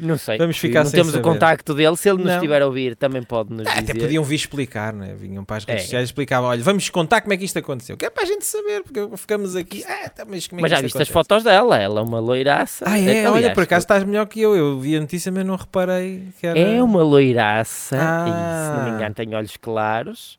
[0.00, 0.38] Não sei.
[0.38, 1.20] Vamos ficar não temos saber.
[1.26, 1.96] o contacto dele.
[1.96, 2.34] Se ele nos Não.
[2.34, 3.92] estiver a ouvir, também pode nos Ah, dizer.
[3.92, 5.14] até podiam vir explicar, não é?
[5.14, 5.84] Vinham para as redes É.
[5.84, 7.96] sociais e explicavam: olha, vamos contar como é que isto aconteceu.
[7.96, 9.84] Que é para a gente saber, porque ficamos aqui.
[9.86, 11.76] Ah, tá, mas é Mas já viste as fotos dela?
[11.78, 12.84] Ela é uma loiraça.
[12.88, 13.02] Ah, é?
[13.02, 14.54] Aliás, olha, por acaso estás melhor que eu.
[14.56, 16.58] Eu vi a notícia, mas não reparei que era.
[16.58, 17.96] É uma loiraça.
[18.00, 18.24] Ah.
[18.28, 20.38] E, se não me engano, tem olhos claros.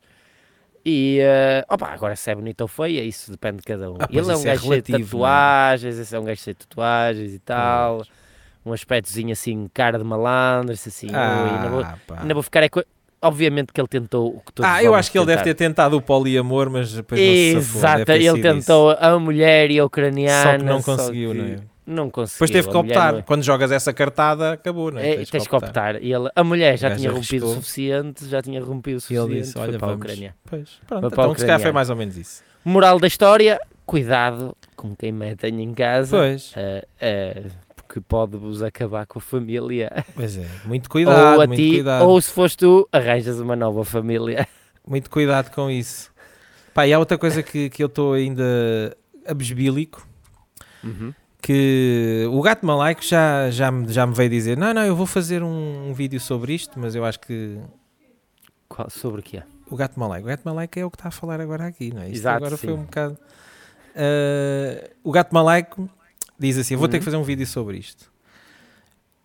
[0.88, 3.96] E, eh, opa, agora se é bonita ou feia, isso depende de cada um.
[3.98, 5.02] Ah, ele é um é gajo de relativo, é?
[5.02, 8.04] tatuagens, esse é um gajo cheio de tatuagens e tal.
[8.66, 11.06] Um aspectozinho assim, cara de malandro, assim.
[11.06, 12.62] ui, ainda, vou, Ah, ainda vou ficar...
[12.64, 12.68] é
[13.22, 15.96] Obviamente que ele tentou o que todos Ah, eu acho que ele deve ter tentado
[15.96, 17.80] o poliamor, mas depois não se safou.
[17.80, 18.42] Exato, ele sido isso.
[18.42, 20.52] tentou a mulher e a ucraniana.
[20.52, 21.56] Só que não conseguiu, que- não é?
[21.86, 22.34] não conseguiu.
[22.46, 23.12] Depois teve que a optar.
[23.14, 25.12] não- Quando jogas essa cartada, acabou, não é?
[25.12, 26.00] É, tens, que optar.
[26.02, 29.30] E ele, a mulher já tinha rompido o suficiente, já tinha rompido o E suficiente.
[29.32, 30.04] ele disse: Olha, para a vamos.
[30.04, 30.34] Ucrânia.
[30.44, 32.42] Pois, pronto, a então se calhar foi mais ou menos isso.
[32.64, 36.16] Moral da história: cuidado com quem metem em casa.
[36.16, 37.42] Pois, eh, eh,
[37.86, 40.04] porque pode-vos acabar com a família.
[40.14, 40.46] pois é.
[40.64, 42.04] Muito cuidado, ou a ti, cuidado.
[42.08, 44.46] ou se foste tu, arranjas uma nova família.
[44.86, 46.10] Muito cuidado com isso.
[46.74, 48.94] Pá, e há outra coisa que, que eu estou ainda
[49.26, 50.06] abesbílico,
[51.40, 55.06] que o gato malaico já, já, me, já me veio dizer, não, não, eu vou
[55.06, 57.58] fazer um, um vídeo sobre isto, mas eu acho que
[58.68, 59.44] Qual- sobre o que é?
[59.70, 62.02] o gato malaico, o gato malaico é o que está a falar agora aqui, não
[62.02, 62.06] é?
[62.06, 62.74] Isto Exato, agora foi sim.
[62.74, 63.18] um bocado...
[63.96, 65.88] Ah, o gato malaico
[66.38, 67.04] diz assim, eu vou ter que Uhum.
[67.04, 68.10] fazer um vídeo sobre isto.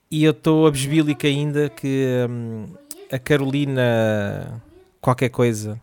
[0.10, 2.68] E eu estou abesbílico ainda que hum,
[3.12, 4.62] a Carolina
[5.00, 5.80] qualquer coisa,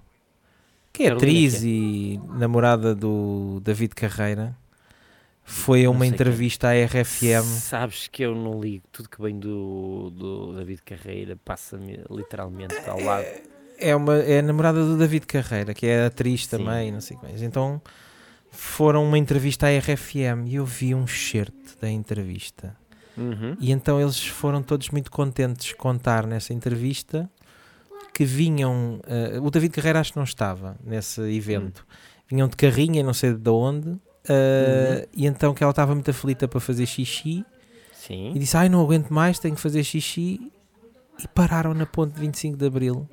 [0.92, 4.54] que é atriz e namorada do David Carreira,
[5.44, 7.42] foi a uma entrevista à RFM.
[7.42, 8.84] Sabes que eu não ligo.
[8.92, 13.24] Tudo que vem do, do David Carreira passa-me literalmente ao lado.
[13.78, 16.58] É, uma, é a namorada do David Carreira, que é atriz Sim.
[16.58, 17.40] também, não sei o que mais.
[17.42, 17.80] Então
[18.50, 22.76] foram uma entrevista à RFM e eu vi um certo da entrevista.
[23.16, 23.56] Uhum.
[23.60, 27.28] E então eles foram todos muito contentes de contar nessa entrevista
[28.14, 29.00] que vinham.
[29.06, 31.84] eh, o David Carreira acho que não estava nesse evento.
[32.30, 33.96] Vinham de carrinha, não sei de onde.
[34.28, 37.44] eh, E então que ela estava muito aflita para fazer xixi
[37.92, 38.32] Sim.
[38.34, 40.52] e disse: Ai, não aguento mais, tenho que fazer xixi.
[41.22, 43.08] E pararam na ponte 25 de Abril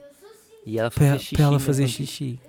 [0.63, 2.39] E ela para, para ela fazer ponte- xixi.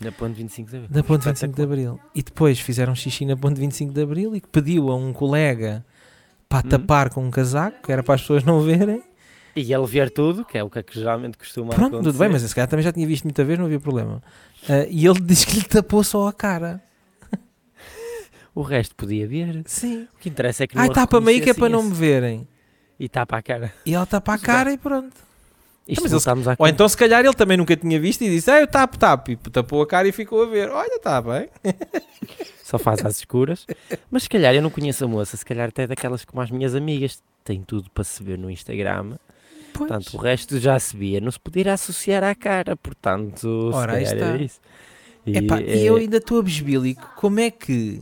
[0.00, 0.90] Na ponte 25 de abril.
[0.94, 1.62] Na ponte 25 de.
[1.62, 2.00] Abril.
[2.14, 5.84] E depois fizeram xixi na ponte 25 de Abril e que pediu a um colega
[6.48, 6.70] para Hum.
[6.70, 9.02] tapar com um casaco, que era para as pessoas não verem.
[9.56, 12.10] E ele ver tudo, que é o que, é que geralmente costuma Pronto, acontecer.
[12.12, 14.22] tudo bem, mas esse cara também já tinha visto muita vez, não havia problema.
[14.68, 16.82] Ah, e ele disse que lhe tapou só a cara.
[18.54, 19.62] O resto podia ver.
[19.66, 20.08] Sim.
[20.14, 22.48] O que interessa é que não Ai, tapa-me aí que é para não me verem.
[22.98, 23.72] E tapa a cara.
[23.84, 25.14] E ela tapa a cara e pronto.
[25.88, 28.28] Isto mas eles- voltámos à Ou então, se calhar, ele também nunca tinha visto e
[28.30, 29.30] disse: Ah, eu tapo, tapo.
[29.30, 30.68] E tapou a cara e ficou a ver.
[30.70, 31.48] Olha, está bem.
[32.64, 33.64] Só faz às escuras.
[34.10, 35.36] Mas se calhar eu não conheço a moça.
[35.36, 37.22] Se calhar até é daquelas como as minhas amigas.
[37.44, 39.16] Tem tudo para se ver no Instagram.
[39.72, 39.88] Pois.
[39.88, 41.20] Portanto, o resto já se via.
[41.20, 42.74] Não se podia associar à cara.
[42.76, 44.26] Portanto, Ora, se calhar está.
[44.34, 44.60] era isso.
[45.24, 47.08] E, Epá, é, eu ainda estou abesbílico.
[47.16, 48.00] Como é que.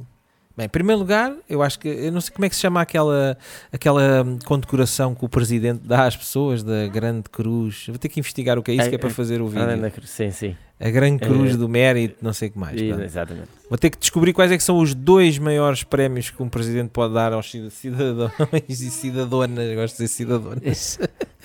[0.57, 1.89] Bem, em primeiro lugar, eu acho que.
[1.89, 3.37] Eu não sei como é que se chama aquela,
[3.73, 7.87] aquela hum, condecoração que o presidente dá às pessoas da Grande Cruz.
[7.89, 9.49] Vou ter que investigar o que é isso É, que é para é, fazer o
[9.49, 9.91] vídeo.
[9.91, 10.57] cruz, Sim, sim.
[10.79, 11.57] A Grande Cruz É.
[11.57, 12.81] do Mérito, não sei o que mais.
[12.81, 13.49] Exatamente.
[13.69, 16.91] Vou ter que descobrir quais é que são os dois maiores prémios que um presidente
[16.91, 18.33] pode dar aos cida- cidadãos
[18.69, 20.99] e cidadãs, gosto de dizer cidadãs,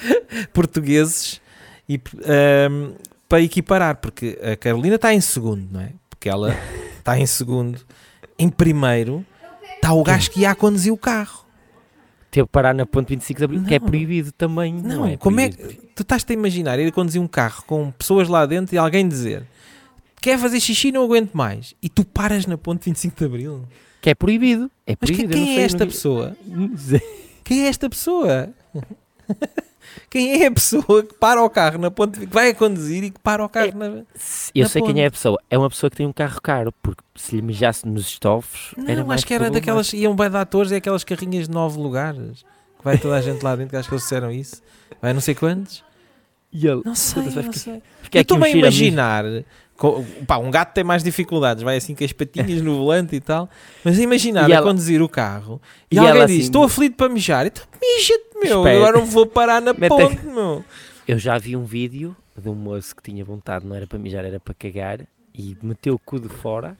[0.53, 1.41] portugueses,
[1.87, 2.91] e, ahm,
[3.27, 5.89] para equiparar, porque a Carolina está em segundo, não é?
[6.09, 6.55] Porque ela
[6.97, 7.79] está em segundo.
[8.39, 9.23] Em primeiro
[9.75, 11.45] está o gajo que ia a conduzir o carro.
[12.31, 13.87] Teve que parar na ponte 25 de Abril, que é Não.
[13.87, 14.73] proibido também.
[14.73, 15.79] Não, Não, é como é proibido.
[15.81, 18.77] que tu estás-te a imaginar ir a conduzir um carro com pessoas lá dentro e
[18.77, 19.43] alguém dizer
[20.21, 23.63] quer fazer xixi, não aguento mais, e tu paras na ponte 25 de Abril?
[24.01, 24.69] Que é proibido.
[24.85, 25.33] É Mas quem, proibido.
[25.37, 26.37] eu não quem é esta não pessoa?
[26.45, 26.77] Não.
[27.43, 28.49] Quem é esta pessoa?
[30.09, 33.11] Quem é a pessoa que para o carro na ponte, que vai a conduzir e
[33.11, 33.85] que para o carro na.
[33.85, 35.01] Eu Na sei quem ponte.
[35.01, 35.39] é a pessoa.
[35.49, 39.01] É uma pessoa que tem um carro caro, porque se lhe mijasse nos estofos, era
[39.01, 39.91] Não, mais acho que era daquelas.
[39.93, 42.43] Iam bem de atores, é aquelas carrinhas de nove lugares.
[42.77, 44.61] Que vai toda a gente lá dentro, que acho que eles disseram isso.
[45.01, 45.83] Vai não sei quantos.
[46.51, 47.81] E ele, Não sei, não sei.
[48.01, 49.23] Fiquei Eu estou-me a imaginar.
[50.27, 53.49] pá, um gato tem mais dificuldades, vai assim com as patinhas no volante e tal.
[53.83, 56.43] Mas a imaginar E a ela- conduzir o carro e, E alguém ela diz: assim-
[56.45, 57.45] Estou aflito para mijar.
[57.45, 58.59] Então mija-te, meu.
[58.59, 58.77] Espera.
[58.77, 60.63] Agora não vou parar na ponte, meu.
[61.07, 64.23] Eu já vi um vídeo de um moço que tinha vontade, não era para mijar,
[64.25, 64.99] era para cagar,
[65.35, 66.77] e meteu o cu de fora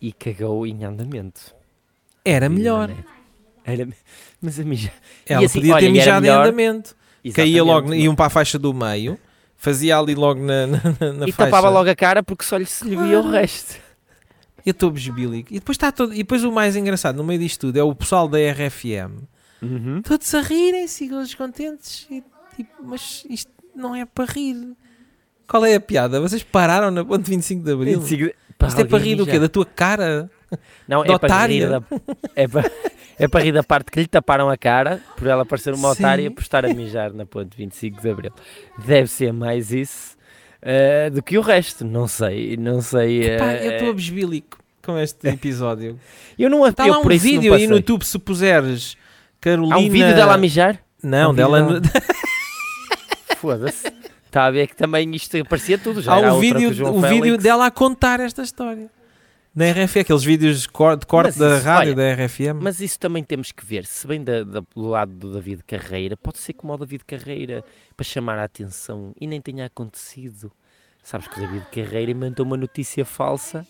[0.00, 1.54] e cagou em andamento.
[2.24, 2.88] Era melhor.
[2.88, 3.04] net.
[3.64, 3.88] Era,
[4.40, 4.92] mas a mijar.
[5.28, 6.52] Ela assim, podia olha, ter era mijado em melhor-
[7.28, 7.36] andamento.
[7.36, 9.18] Caía Exatamente, logo, iam para a faixa do meio,
[9.56, 10.66] fazia ali logo na,
[11.00, 11.50] na, na e faixa.
[11.50, 13.76] tapava logo a cara porque só lhe se lhe via o resto.
[14.64, 15.52] Eu estou besbílico.
[15.52, 17.94] E depois, está todo, e depois o mais engraçado no meio disto tudo é o
[17.94, 19.22] pessoal da RFM.
[19.62, 20.02] Uhum.
[20.02, 22.06] Todos a rirem-se, todos contentes.
[22.10, 22.22] E,
[22.56, 24.76] tipo, mas isto não é para rir.
[25.46, 26.20] Qual é a piada?
[26.20, 28.02] Vocês pararam na ponte 25 de Abril?
[28.02, 29.38] Isto é para rir do quê?
[29.38, 30.30] Da tua cara?
[30.86, 31.82] Não, é para rir da,
[32.34, 32.70] é, para,
[33.20, 36.02] é para rir da parte que lhe taparam a cara por ela parecer uma Sim.
[36.02, 38.32] otária por estar a mijar na ponte 25 de Abril.
[38.78, 40.16] Deve ser mais isso
[40.62, 41.84] eh, do que o resto.
[41.84, 43.36] Não sei, não sei.
[43.36, 45.98] Pá, eh, eu estou besbílico com este episódio.
[46.38, 47.76] eu não Está eu lá um vídeo aí no.
[47.76, 48.96] YouTube se puseres
[49.40, 49.76] Carolina...
[49.76, 50.78] Há um vídeo dela a mijar?
[51.02, 51.80] Não, um dela...
[53.36, 53.92] Foda-se.
[54.26, 56.12] Está a ver que também isto parecia tudo já.
[56.14, 58.88] Há um vídeo, o o vídeo dela a contar esta história.
[59.54, 62.60] Na RFM, aqueles vídeos de cor- de corte Mas da isso, rádio olha, da RFM.
[62.60, 63.84] Mas isso também temos que ver.
[63.84, 67.64] Se vem da- da- do lado do David Carreira, pode ser como o David Carreira
[67.96, 70.52] para chamar a atenção e nem tenha acontecido.
[71.02, 73.66] Sabes que o David Carreira inventou uma notícia falsa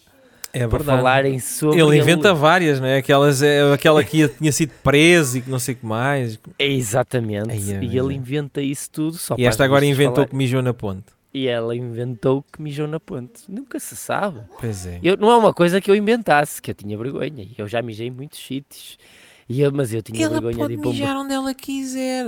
[0.52, 1.80] é para falarem sobre.
[1.80, 2.96] Ele inventa várias, né?
[2.98, 6.38] Aquelas, é, aquela que tinha sido preso e que não sei o que mais.
[6.58, 7.50] Exatamente.
[7.50, 10.30] Ai, é, e ele inventa isso tudo só e esta agora inventou falarem.
[10.30, 11.06] que mijou na ponte.
[11.32, 13.42] E ela inventou que mijou na ponte.
[13.48, 14.40] Nunca se sabe.
[14.60, 14.98] Pois é.
[15.02, 17.44] Eu, não é uma coisa que eu inventasse, que eu tinha vergonha.
[17.44, 18.98] E eu já mijei em muitos sítios.
[19.48, 22.24] E eu- mas eu tinha Ela vergonha pode de ir para mijar onde ela quiser.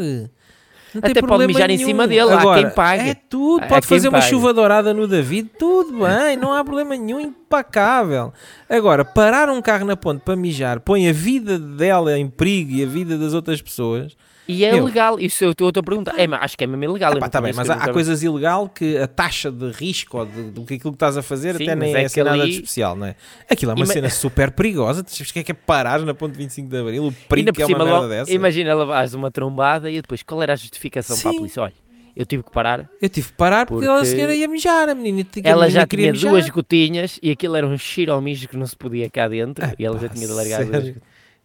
[0.94, 1.88] Não tem Até pode mijar em nenhum.
[1.88, 3.10] cima dele, há Agora, quem pague.
[3.10, 3.64] É tudo.
[3.64, 4.30] Há Pode fazer uma pague.
[4.30, 8.32] chuva dourada no David, tudo bem, não há problema nenhum, impecável.
[8.68, 12.82] Agora, parar um carro na ponte para mijar põe a vida dela em perigo e
[12.82, 14.16] a vida das outras pessoas.
[14.48, 16.18] E é Eu- legal, isso eu estou a perguntar.
[16.18, 17.12] É, mas acho que é mesmo ilegal.
[17.12, 20.26] Epá, não tá bem, mas há, há coisas ilegal que a taxa de risco ou
[20.26, 22.24] de- do que aquilo que estás a fazer Sim, até nem é, é assim que
[22.24, 23.14] nada de ali- especial, não é?
[23.48, 25.04] Aquilo é uma cena super perigosa.
[25.04, 27.06] Tu sabes que é que é parar na ponte 25 de Abril?
[27.06, 28.32] O perigo que é uma merda dessa.
[28.32, 31.38] imagina levares uma trombada e depois qual era a justificação para a Sim.
[31.38, 31.62] polícia?
[31.62, 31.72] Olha,
[32.14, 32.88] eu tive que parar.
[33.00, 35.26] Eu tive que parar porque, Porque a senhora ia mijar, a menina.
[35.42, 36.30] Ela já queria tinha mijar.
[36.30, 39.64] duas gotinhas e aquilo era um cheiro ao mijo que não se podia cá dentro
[39.78, 41.02] e ela já Pá, tinha de largar duas sério?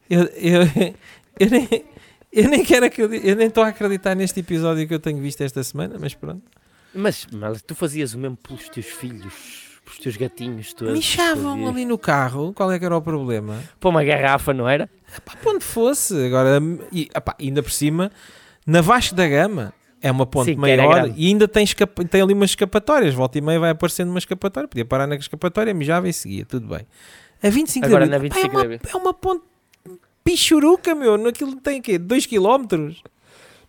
[0.10, 0.62] Eu, eu,
[1.40, 1.86] eu nem,
[2.32, 5.64] eu nem quero eu nem estou a acreditar neste episódio que eu tenho visto esta
[5.64, 6.44] semana, mas pronto.
[6.94, 10.94] Mas, mas tu fazias o mesmo pelos teus filhos, pelos teus gatinhos todos.
[10.94, 11.70] Mijavam fazias.
[11.70, 13.62] ali no carro, qual é que era o problema?
[13.80, 14.90] Para uma garrafa, não era?
[15.24, 16.26] Pá, para onde fosse.
[16.26, 16.60] Agora,
[16.92, 18.12] e, epá, ainda por cima,
[18.66, 21.66] na Vasco da Gama, é uma ponte Sim, era maior e ainda tem,
[22.10, 23.14] tem ali umas escapatórias.
[23.14, 24.68] Volta e meia vai aparecendo uma escapatória.
[24.68, 26.86] Podia parar na escapatória, mijava e seguia, tudo bem.
[27.42, 29.44] A 25 Agora, de na Abril, pá, 25 de é, uma, é uma ponte
[30.24, 31.18] pichuruca, meu.
[31.18, 31.98] Naquilo tem o quê?
[31.98, 32.92] 2 km?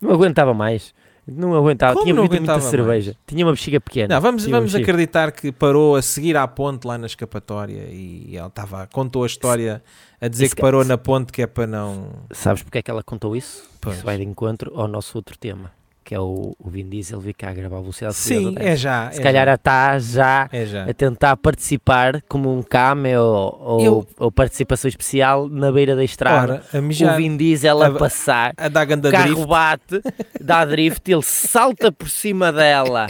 [0.01, 0.95] Não aguentava mais.
[1.31, 1.93] Não aguentava.
[1.93, 3.15] Como Tinha não bebido muita aguentava cerveja.
[3.27, 4.15] Tinha uma bexiga pequena.
[4.15, 8.49] Não, vamos, vamos acreditar que parou a seguir à ponte lá na escapatória e ela
[8.49, 9.83] estava contou a história
[10.21, 12.09] a dizer que- parou na ponte que é para não.
[12.33, 13.69] Sabes porque é que ela contou isso?
[13.79, 13.97] Pois.
[13.97, 15.71] Isso vai de encontro ao nosso outro tema,
[16.09, 18.81] que é o, o Vin Diesel vir cá gravar a velocidade Sim, é 10.
[18.81, 19.11] já.
[19.11, 20.85] Se é calhar já, está já é já.
[20.89, 26.55] a tentar participar como um cameo ou, Eu- ou participação especial na beira da estrada.
[26.55, 29.47] Ora, a o mijar, Vin Diesel a, a- passar, a dar o carro drift.
[29.47, 30.03] bate,
[30.41, 33.07] dá drift, ele salta por cima dela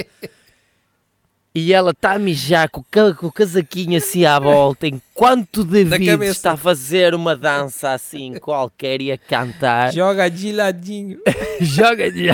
[1.55, 6.57] e ela está a mijar com o, casaquinho assim à volta, enquanto David está a
[6.57, 9.93] fazer uma dança assim qualquer e a cantar.
[9.93, 11.21] Joga de ladinho.
[11.61, 12.31] Joga-lhe.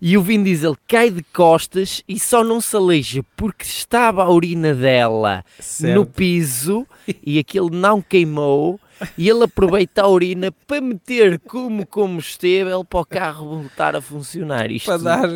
[0.00, 4.30] E o Vin Diesel cai de costas e só não se aleija porque estava a
[4.30, 6.06] urina dela no Certo.
[6.06, 6.86] piso
[7.24, 8.78] e aquilo não queimou
[9.16, 14.70] e ele aproveita a urina para meter como combustível para o carro voltar a funcionar.
[14.70, 15.28] Isto Para dar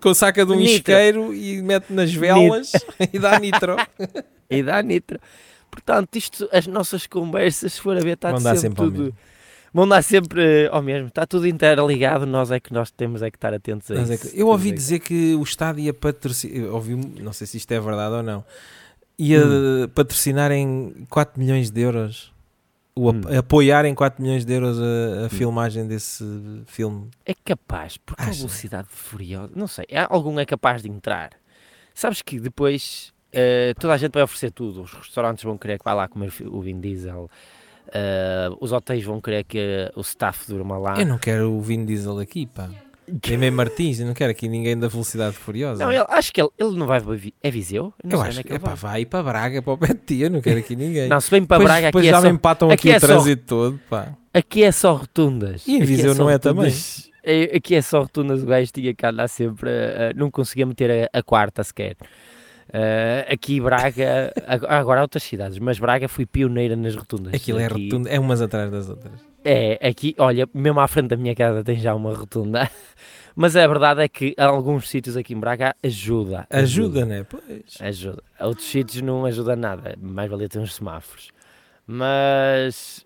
[0.00, 0.74] com saca de um Nitro.
[0.74, 2.72] isqueiro e mete nas velas
[3.12, 3.76] e dá nitro.
[4.50, 5.18] e dá nitro.
[5.70, 8.98] Portanto, isto, as nossas conversas, se for a ver, está sempre, sempre tudo.
[9.02, 9.16] mesmo.
[9.76, 11.08] Vão dar sempre eh, ao mesmo.
[11.08, 12.24] Está tudo interligado.
[12.24, 14.30] Nós é que nós temos é que estar atentos a é isso.
[14.30, 17.70] que eu ouvi é- dizer que o Estado ia patrocinar, ouvi, não sei se isto
[17.72, 18.42] é verdade ou não,
[19.18, 19.88] ia Hum.
[19.94, 22.32] patrocinar em 4 milhões de euros,
[22.94, 23.38] o ap- Hum.
[23.38, 26.24] apoiar em 4 milhões de euros a, a filmagem desse
[26.66, 27.10] filme.
[27.26, 28.38] É capaz, porque a Acha?
[28.38, 31.32] velocidade furiosa, não sei, algum é capaz de entrar.
[31.94, 34.82] Sabes que depois eh, toda a gente vai oferecer tudo.
[34.82, 37.30] Os restaurantes vão querer que vá lá comer o Vin Diesel,
[37.92, 40.98] eh, os hotéis vão querer que o staff durma lá.
[40.98, 42.68] Eu não quero o Vin Diesel aqui, pá.
[43.38, 45.84] Nem Martins, eu não quero aqui ninguém da Velocidade Furiosa.
[45.84, 46.98] Não, ele- acho que ele, ele não vai
[47.40, 47.94] É Viseu?
[48.02, 49.04] Eu Não eu acho onde que é é pá, vai.
[49.06, 51.08] para Braga, para o pé de não quero aqui ninguém.
[51.08, 52.90] Não, se vem para depois, Braga depois aqui é, já só, me empatam aqui aqui,
[52.90, 54.08] é o só- trânsito todo, pá.
[54.34, 55.64] aqui é só rotundas.
[55.68, 57.08] E em Aqui Viseu não é rotundas.
[57.22, 61.08] É, Aqui é só rotundas, o gajo tinha que andar sempre, a- não conseguia meter
[61.12, 61.96] a, a quarta sequer.
[62.72, 67.32] Eh, aqui Braga, ag- agora há outras cidades, mas Braga foi pioneira nas rotundas.
[67.34, 69.12] Aquilo é Aqui- rotundo, é umas atrás das outras.
[69.44, 72.68] É, aqui, olha, mesmo à frente da minha casa tem já uma rotunda.
[73.38, 76.46] Mas a verdade é que alguns sítios aqui em Braga ajuda.
[76.50, 77.22] Ajuda, né?
[77.28, 77.76] Pois.
[77.80, 78.22] Ajuda.
[78.40, 79.94] Outros sítios não ajuda nada.
[80.00, 81.28] Mais valia ter uns semáforos.
[81.86, 83.04] Mas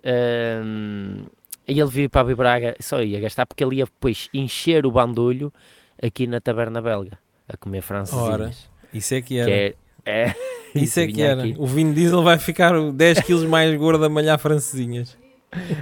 [0.65, 1.25] hum,
[1.67, 5.53] ele veio para a Braga, só ia gastar porque ele ia depois encher o bandulho
[6.01, 7.19] aqui na taberna belga
[7.49, 8.70] a comer francesinhas.
[8.93, 9.51] Isso é que Que era.
[9.51, 9.75] é,
[10.05, 10.35] é,
[10.75, 11.43] Isso é que era.
[11.43, 11.55] aqui.
[11.59, 15.17] O Vin Diesel vai ficar 10 kg mais gordo a malhar francesinhas.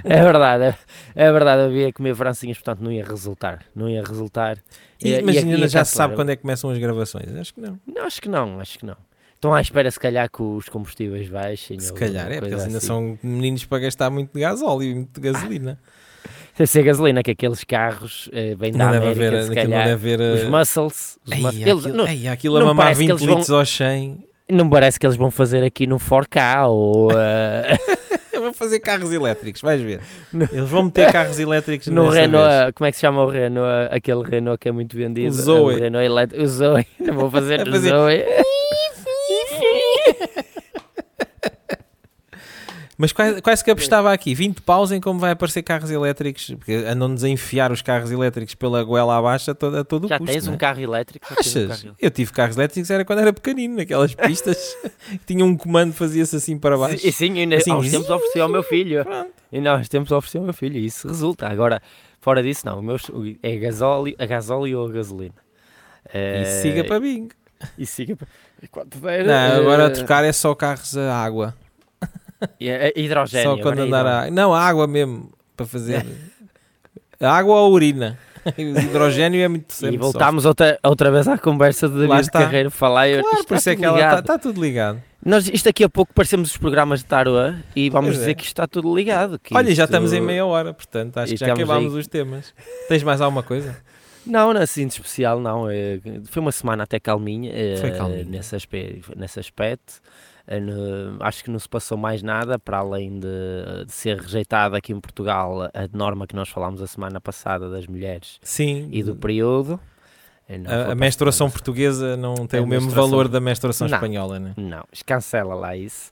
[0.03, 0.75] É verdade, é,
[1.27, 1.61] é verdade.
[1.63, 3.63] Eu ia comer francesinhas, portanto não ia resultar.
[3.75, 4.57] Não ia resultar.
[5.03, 7.27] E, Ia- mas ia- ainda já se sabe quando é que começam as gravações.
[7.35, 7.79] Acho que não.
[7.85, 8.97] Não, acho que não, acho que não.
[9.35, 11.79] Estão à espera, se calhar, que os combustíveis baixem.
[11.79, 12.87] Se calhar é, porque eles ainda assim.
[12.87, 15.79] são meninos para gastar muito de gasóleo e muito de gasolina.
[16.57, 19.85] Deve ser gasolina, que aqueles carros eh, vêm da não deve América, haver, se calhar.
[19.87, 20.33] deve haver.
[20.35, 21.17] Os eh, muscles.
[21.25, 23.37] Os ei, muscles aquilo, eles, não, ei, aquilo a mamar parece que 20 eles vão-
[23.37, 24.23] litros ao 100.
[24.51, 27.77] Não parece que eles vão fazer aqui no 4K ou eh,
[28.33, 29.99] Eu vou fazer carros elétricos, vais ver.
[30.33, 32.61] Eles vão meter carros elétricos no Renault, vez.
[32.67, 33.67] eh, como é que se chama o Renault?
[33.91, 35.27] eh, Aquele Renault que é muito vendido.
[35.29, 35.73] O Zoe.
[35.73, 36.43] eh, O Renault elétrico.
[36.43, 36.85] O Zoe.
[36.99, 38.23] Não vou fazer Vai o fazer- Zoe.
[43.01, 46.73] Mas quase, quase que apostava aqui 20 paus em como vai aparecer carros elétricos, porque
[46.73, 50.17] andam-nos a enfiar os carros elétricos pela goela abaixo a todo, a todo o Já
[50.19, 50.33] custo.
[50.33, 50.59] tens não um é?
[50.59, 51.25] carro elétrico?
[51.29, 51.81] Já tens um Achas?
[51.83, 54.75] carro- Eu tive carros elétricos era quando era pequenino, naquelas pistas
[55.25, 57.07] tinha um comando, fazia-se assim para baixo.
[57.07, 59.05] E sim, ainda Assim, uns tempos ofereci ao meu filho.
[59.05, 59.29] Pronto.
[59.49, 60.77] E nós temos ofereci ao meu filho.
[60.77, 61.47] E isso resulta.
[61.47, 61.81] Agora,
[62.19, 62.79] fora disso, não.
[62.79, 62.97] O meu
[63.41, 65.35] é gasóleo, a gasóleo ou a gasolina.
[66.13, 67.29] E Eh, siga para bingo.
[67.77, 68.27] E siga para.
[68.69, 69.25] Quanto der.
[69.25, 71.55] Não, agora eh, trocar é só carros a água.
[72.59, 73.57] É- é hidrogênio.
[73.57, 76.05] só quando é andar a Não, a água mesmo, para fazer.
[77.19, 78.17] A água ou a urina.
[78.57, 82.39] O hidrogênio é muito sempre E voltámos outra, outra vez à conversa de David está.
[82.39, 83.09] Carreiro falar.
[83.09, 84.25] eu- Claro, isto por isso está é que ela está ligado.
[84.25, 85.03] tá tudo ligado.
[85.23, 88.33] Nós, isto daqui a pouco parecemos os programas de Tarua e vamos Pois dizer é.
[88.33, 89.39] que isto está tudo ligado.
[89.51, 91.99] Olha, já isto- estamos em meia hora, portanto, acho E que já acabámos aí.
[91.99, 92.53] os temas.
[92.87, 93.75] Tens mais alguma coisa?
[94.25, 95.65] Não, não, assim de especial não.
[96.29, 98.23] foi uma semana até calminha, Foi calminha.
[98.23, 99.95] Nesse, aspe- nesse aspecto.
[101.19, 104.99] Acho que não se passou mais nada para além de, de ser rejeitada aqui em
[104.99, 108.89] Portugal a norma que nós falámos a semana passada das mulheres Sim.
[108.91, 109.79] e do período.
[110.65, 113.95] A, a menstruação portuguesa não tem A o mesmo valor da menstruação Não.
[113.95, 114.53] espanhola, né?
[114.57, 116.09] Não, cancela lá isso.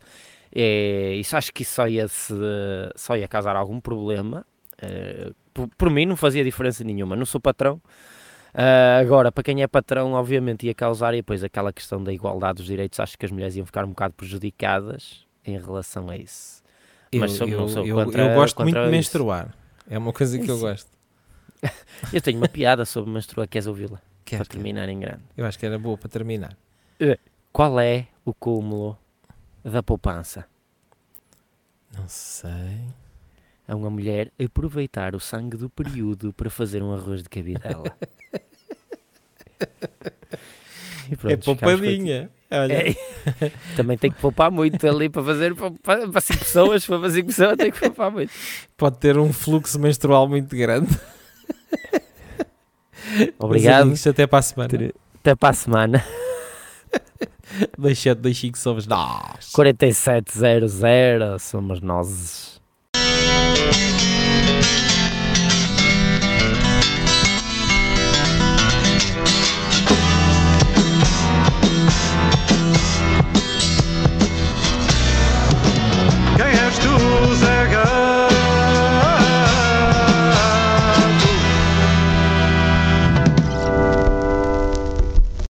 [0.53, 2.33] É, isso acho que isso só ia, se,
[2.95, 4.45] só ia causar algum problema.
[4.79, 7.81] É, por, por mim não fazia diferença nenhuma, não sou patrão.
[8.59, 12.57] Ah, agora, para quem é patrão, obviamente ia causar, e depois aquela questão da igualdade
[12.57, 16.63] dos direitos, acho que as mulheres iam ficar um bocado prejudicadas em relação a isso.
[17.11, 19.53] Eu, Mas sou- eu, não sou eu- contra- eu gosto muito de menstruar.
[19.87, 20.65] É uma coisa que eu Isso.
[20.65, 20.89] gosto.
[22.13, 24.01] Eu tenho uma piada sobre menstruar, queres ouvi-la?
[24.25, 25.21] Quer, para terminar em grande.
[25.37, 26.55] Eu acho que era boa para terminar.
[27.53, 28.97] Qual é o cúmulo
[29.63, 30.45] da poupança?
[31.95, 32.81] Não sei.
[33.67, 37.83] a uma mulher aproveitar o sangue do período para fazer um arroz de cabidela.
[41.17, 42.29] Pronto, é poupadinha.
[42.49, 42.89] Olha.
[42.89, 42.95] É,
[43.75, 45.71] também tem que poupar muito ali para fazer para,
[46.09, 48.31] para, cinco pessoas, para fazer pessoas tem que poupar muito.
[48.77, 50.97] pode ter um fluxo menstrual muito grande.
[53.39, 53.83] Obrigado.
[53.83, 54.69] amigos, até para a semana.
[55.15, 56.05] Até para a semana.
[57.77, 59.51] Deixa, deixa que somos nós.
[59.53, 62.56] 4700 somos nós.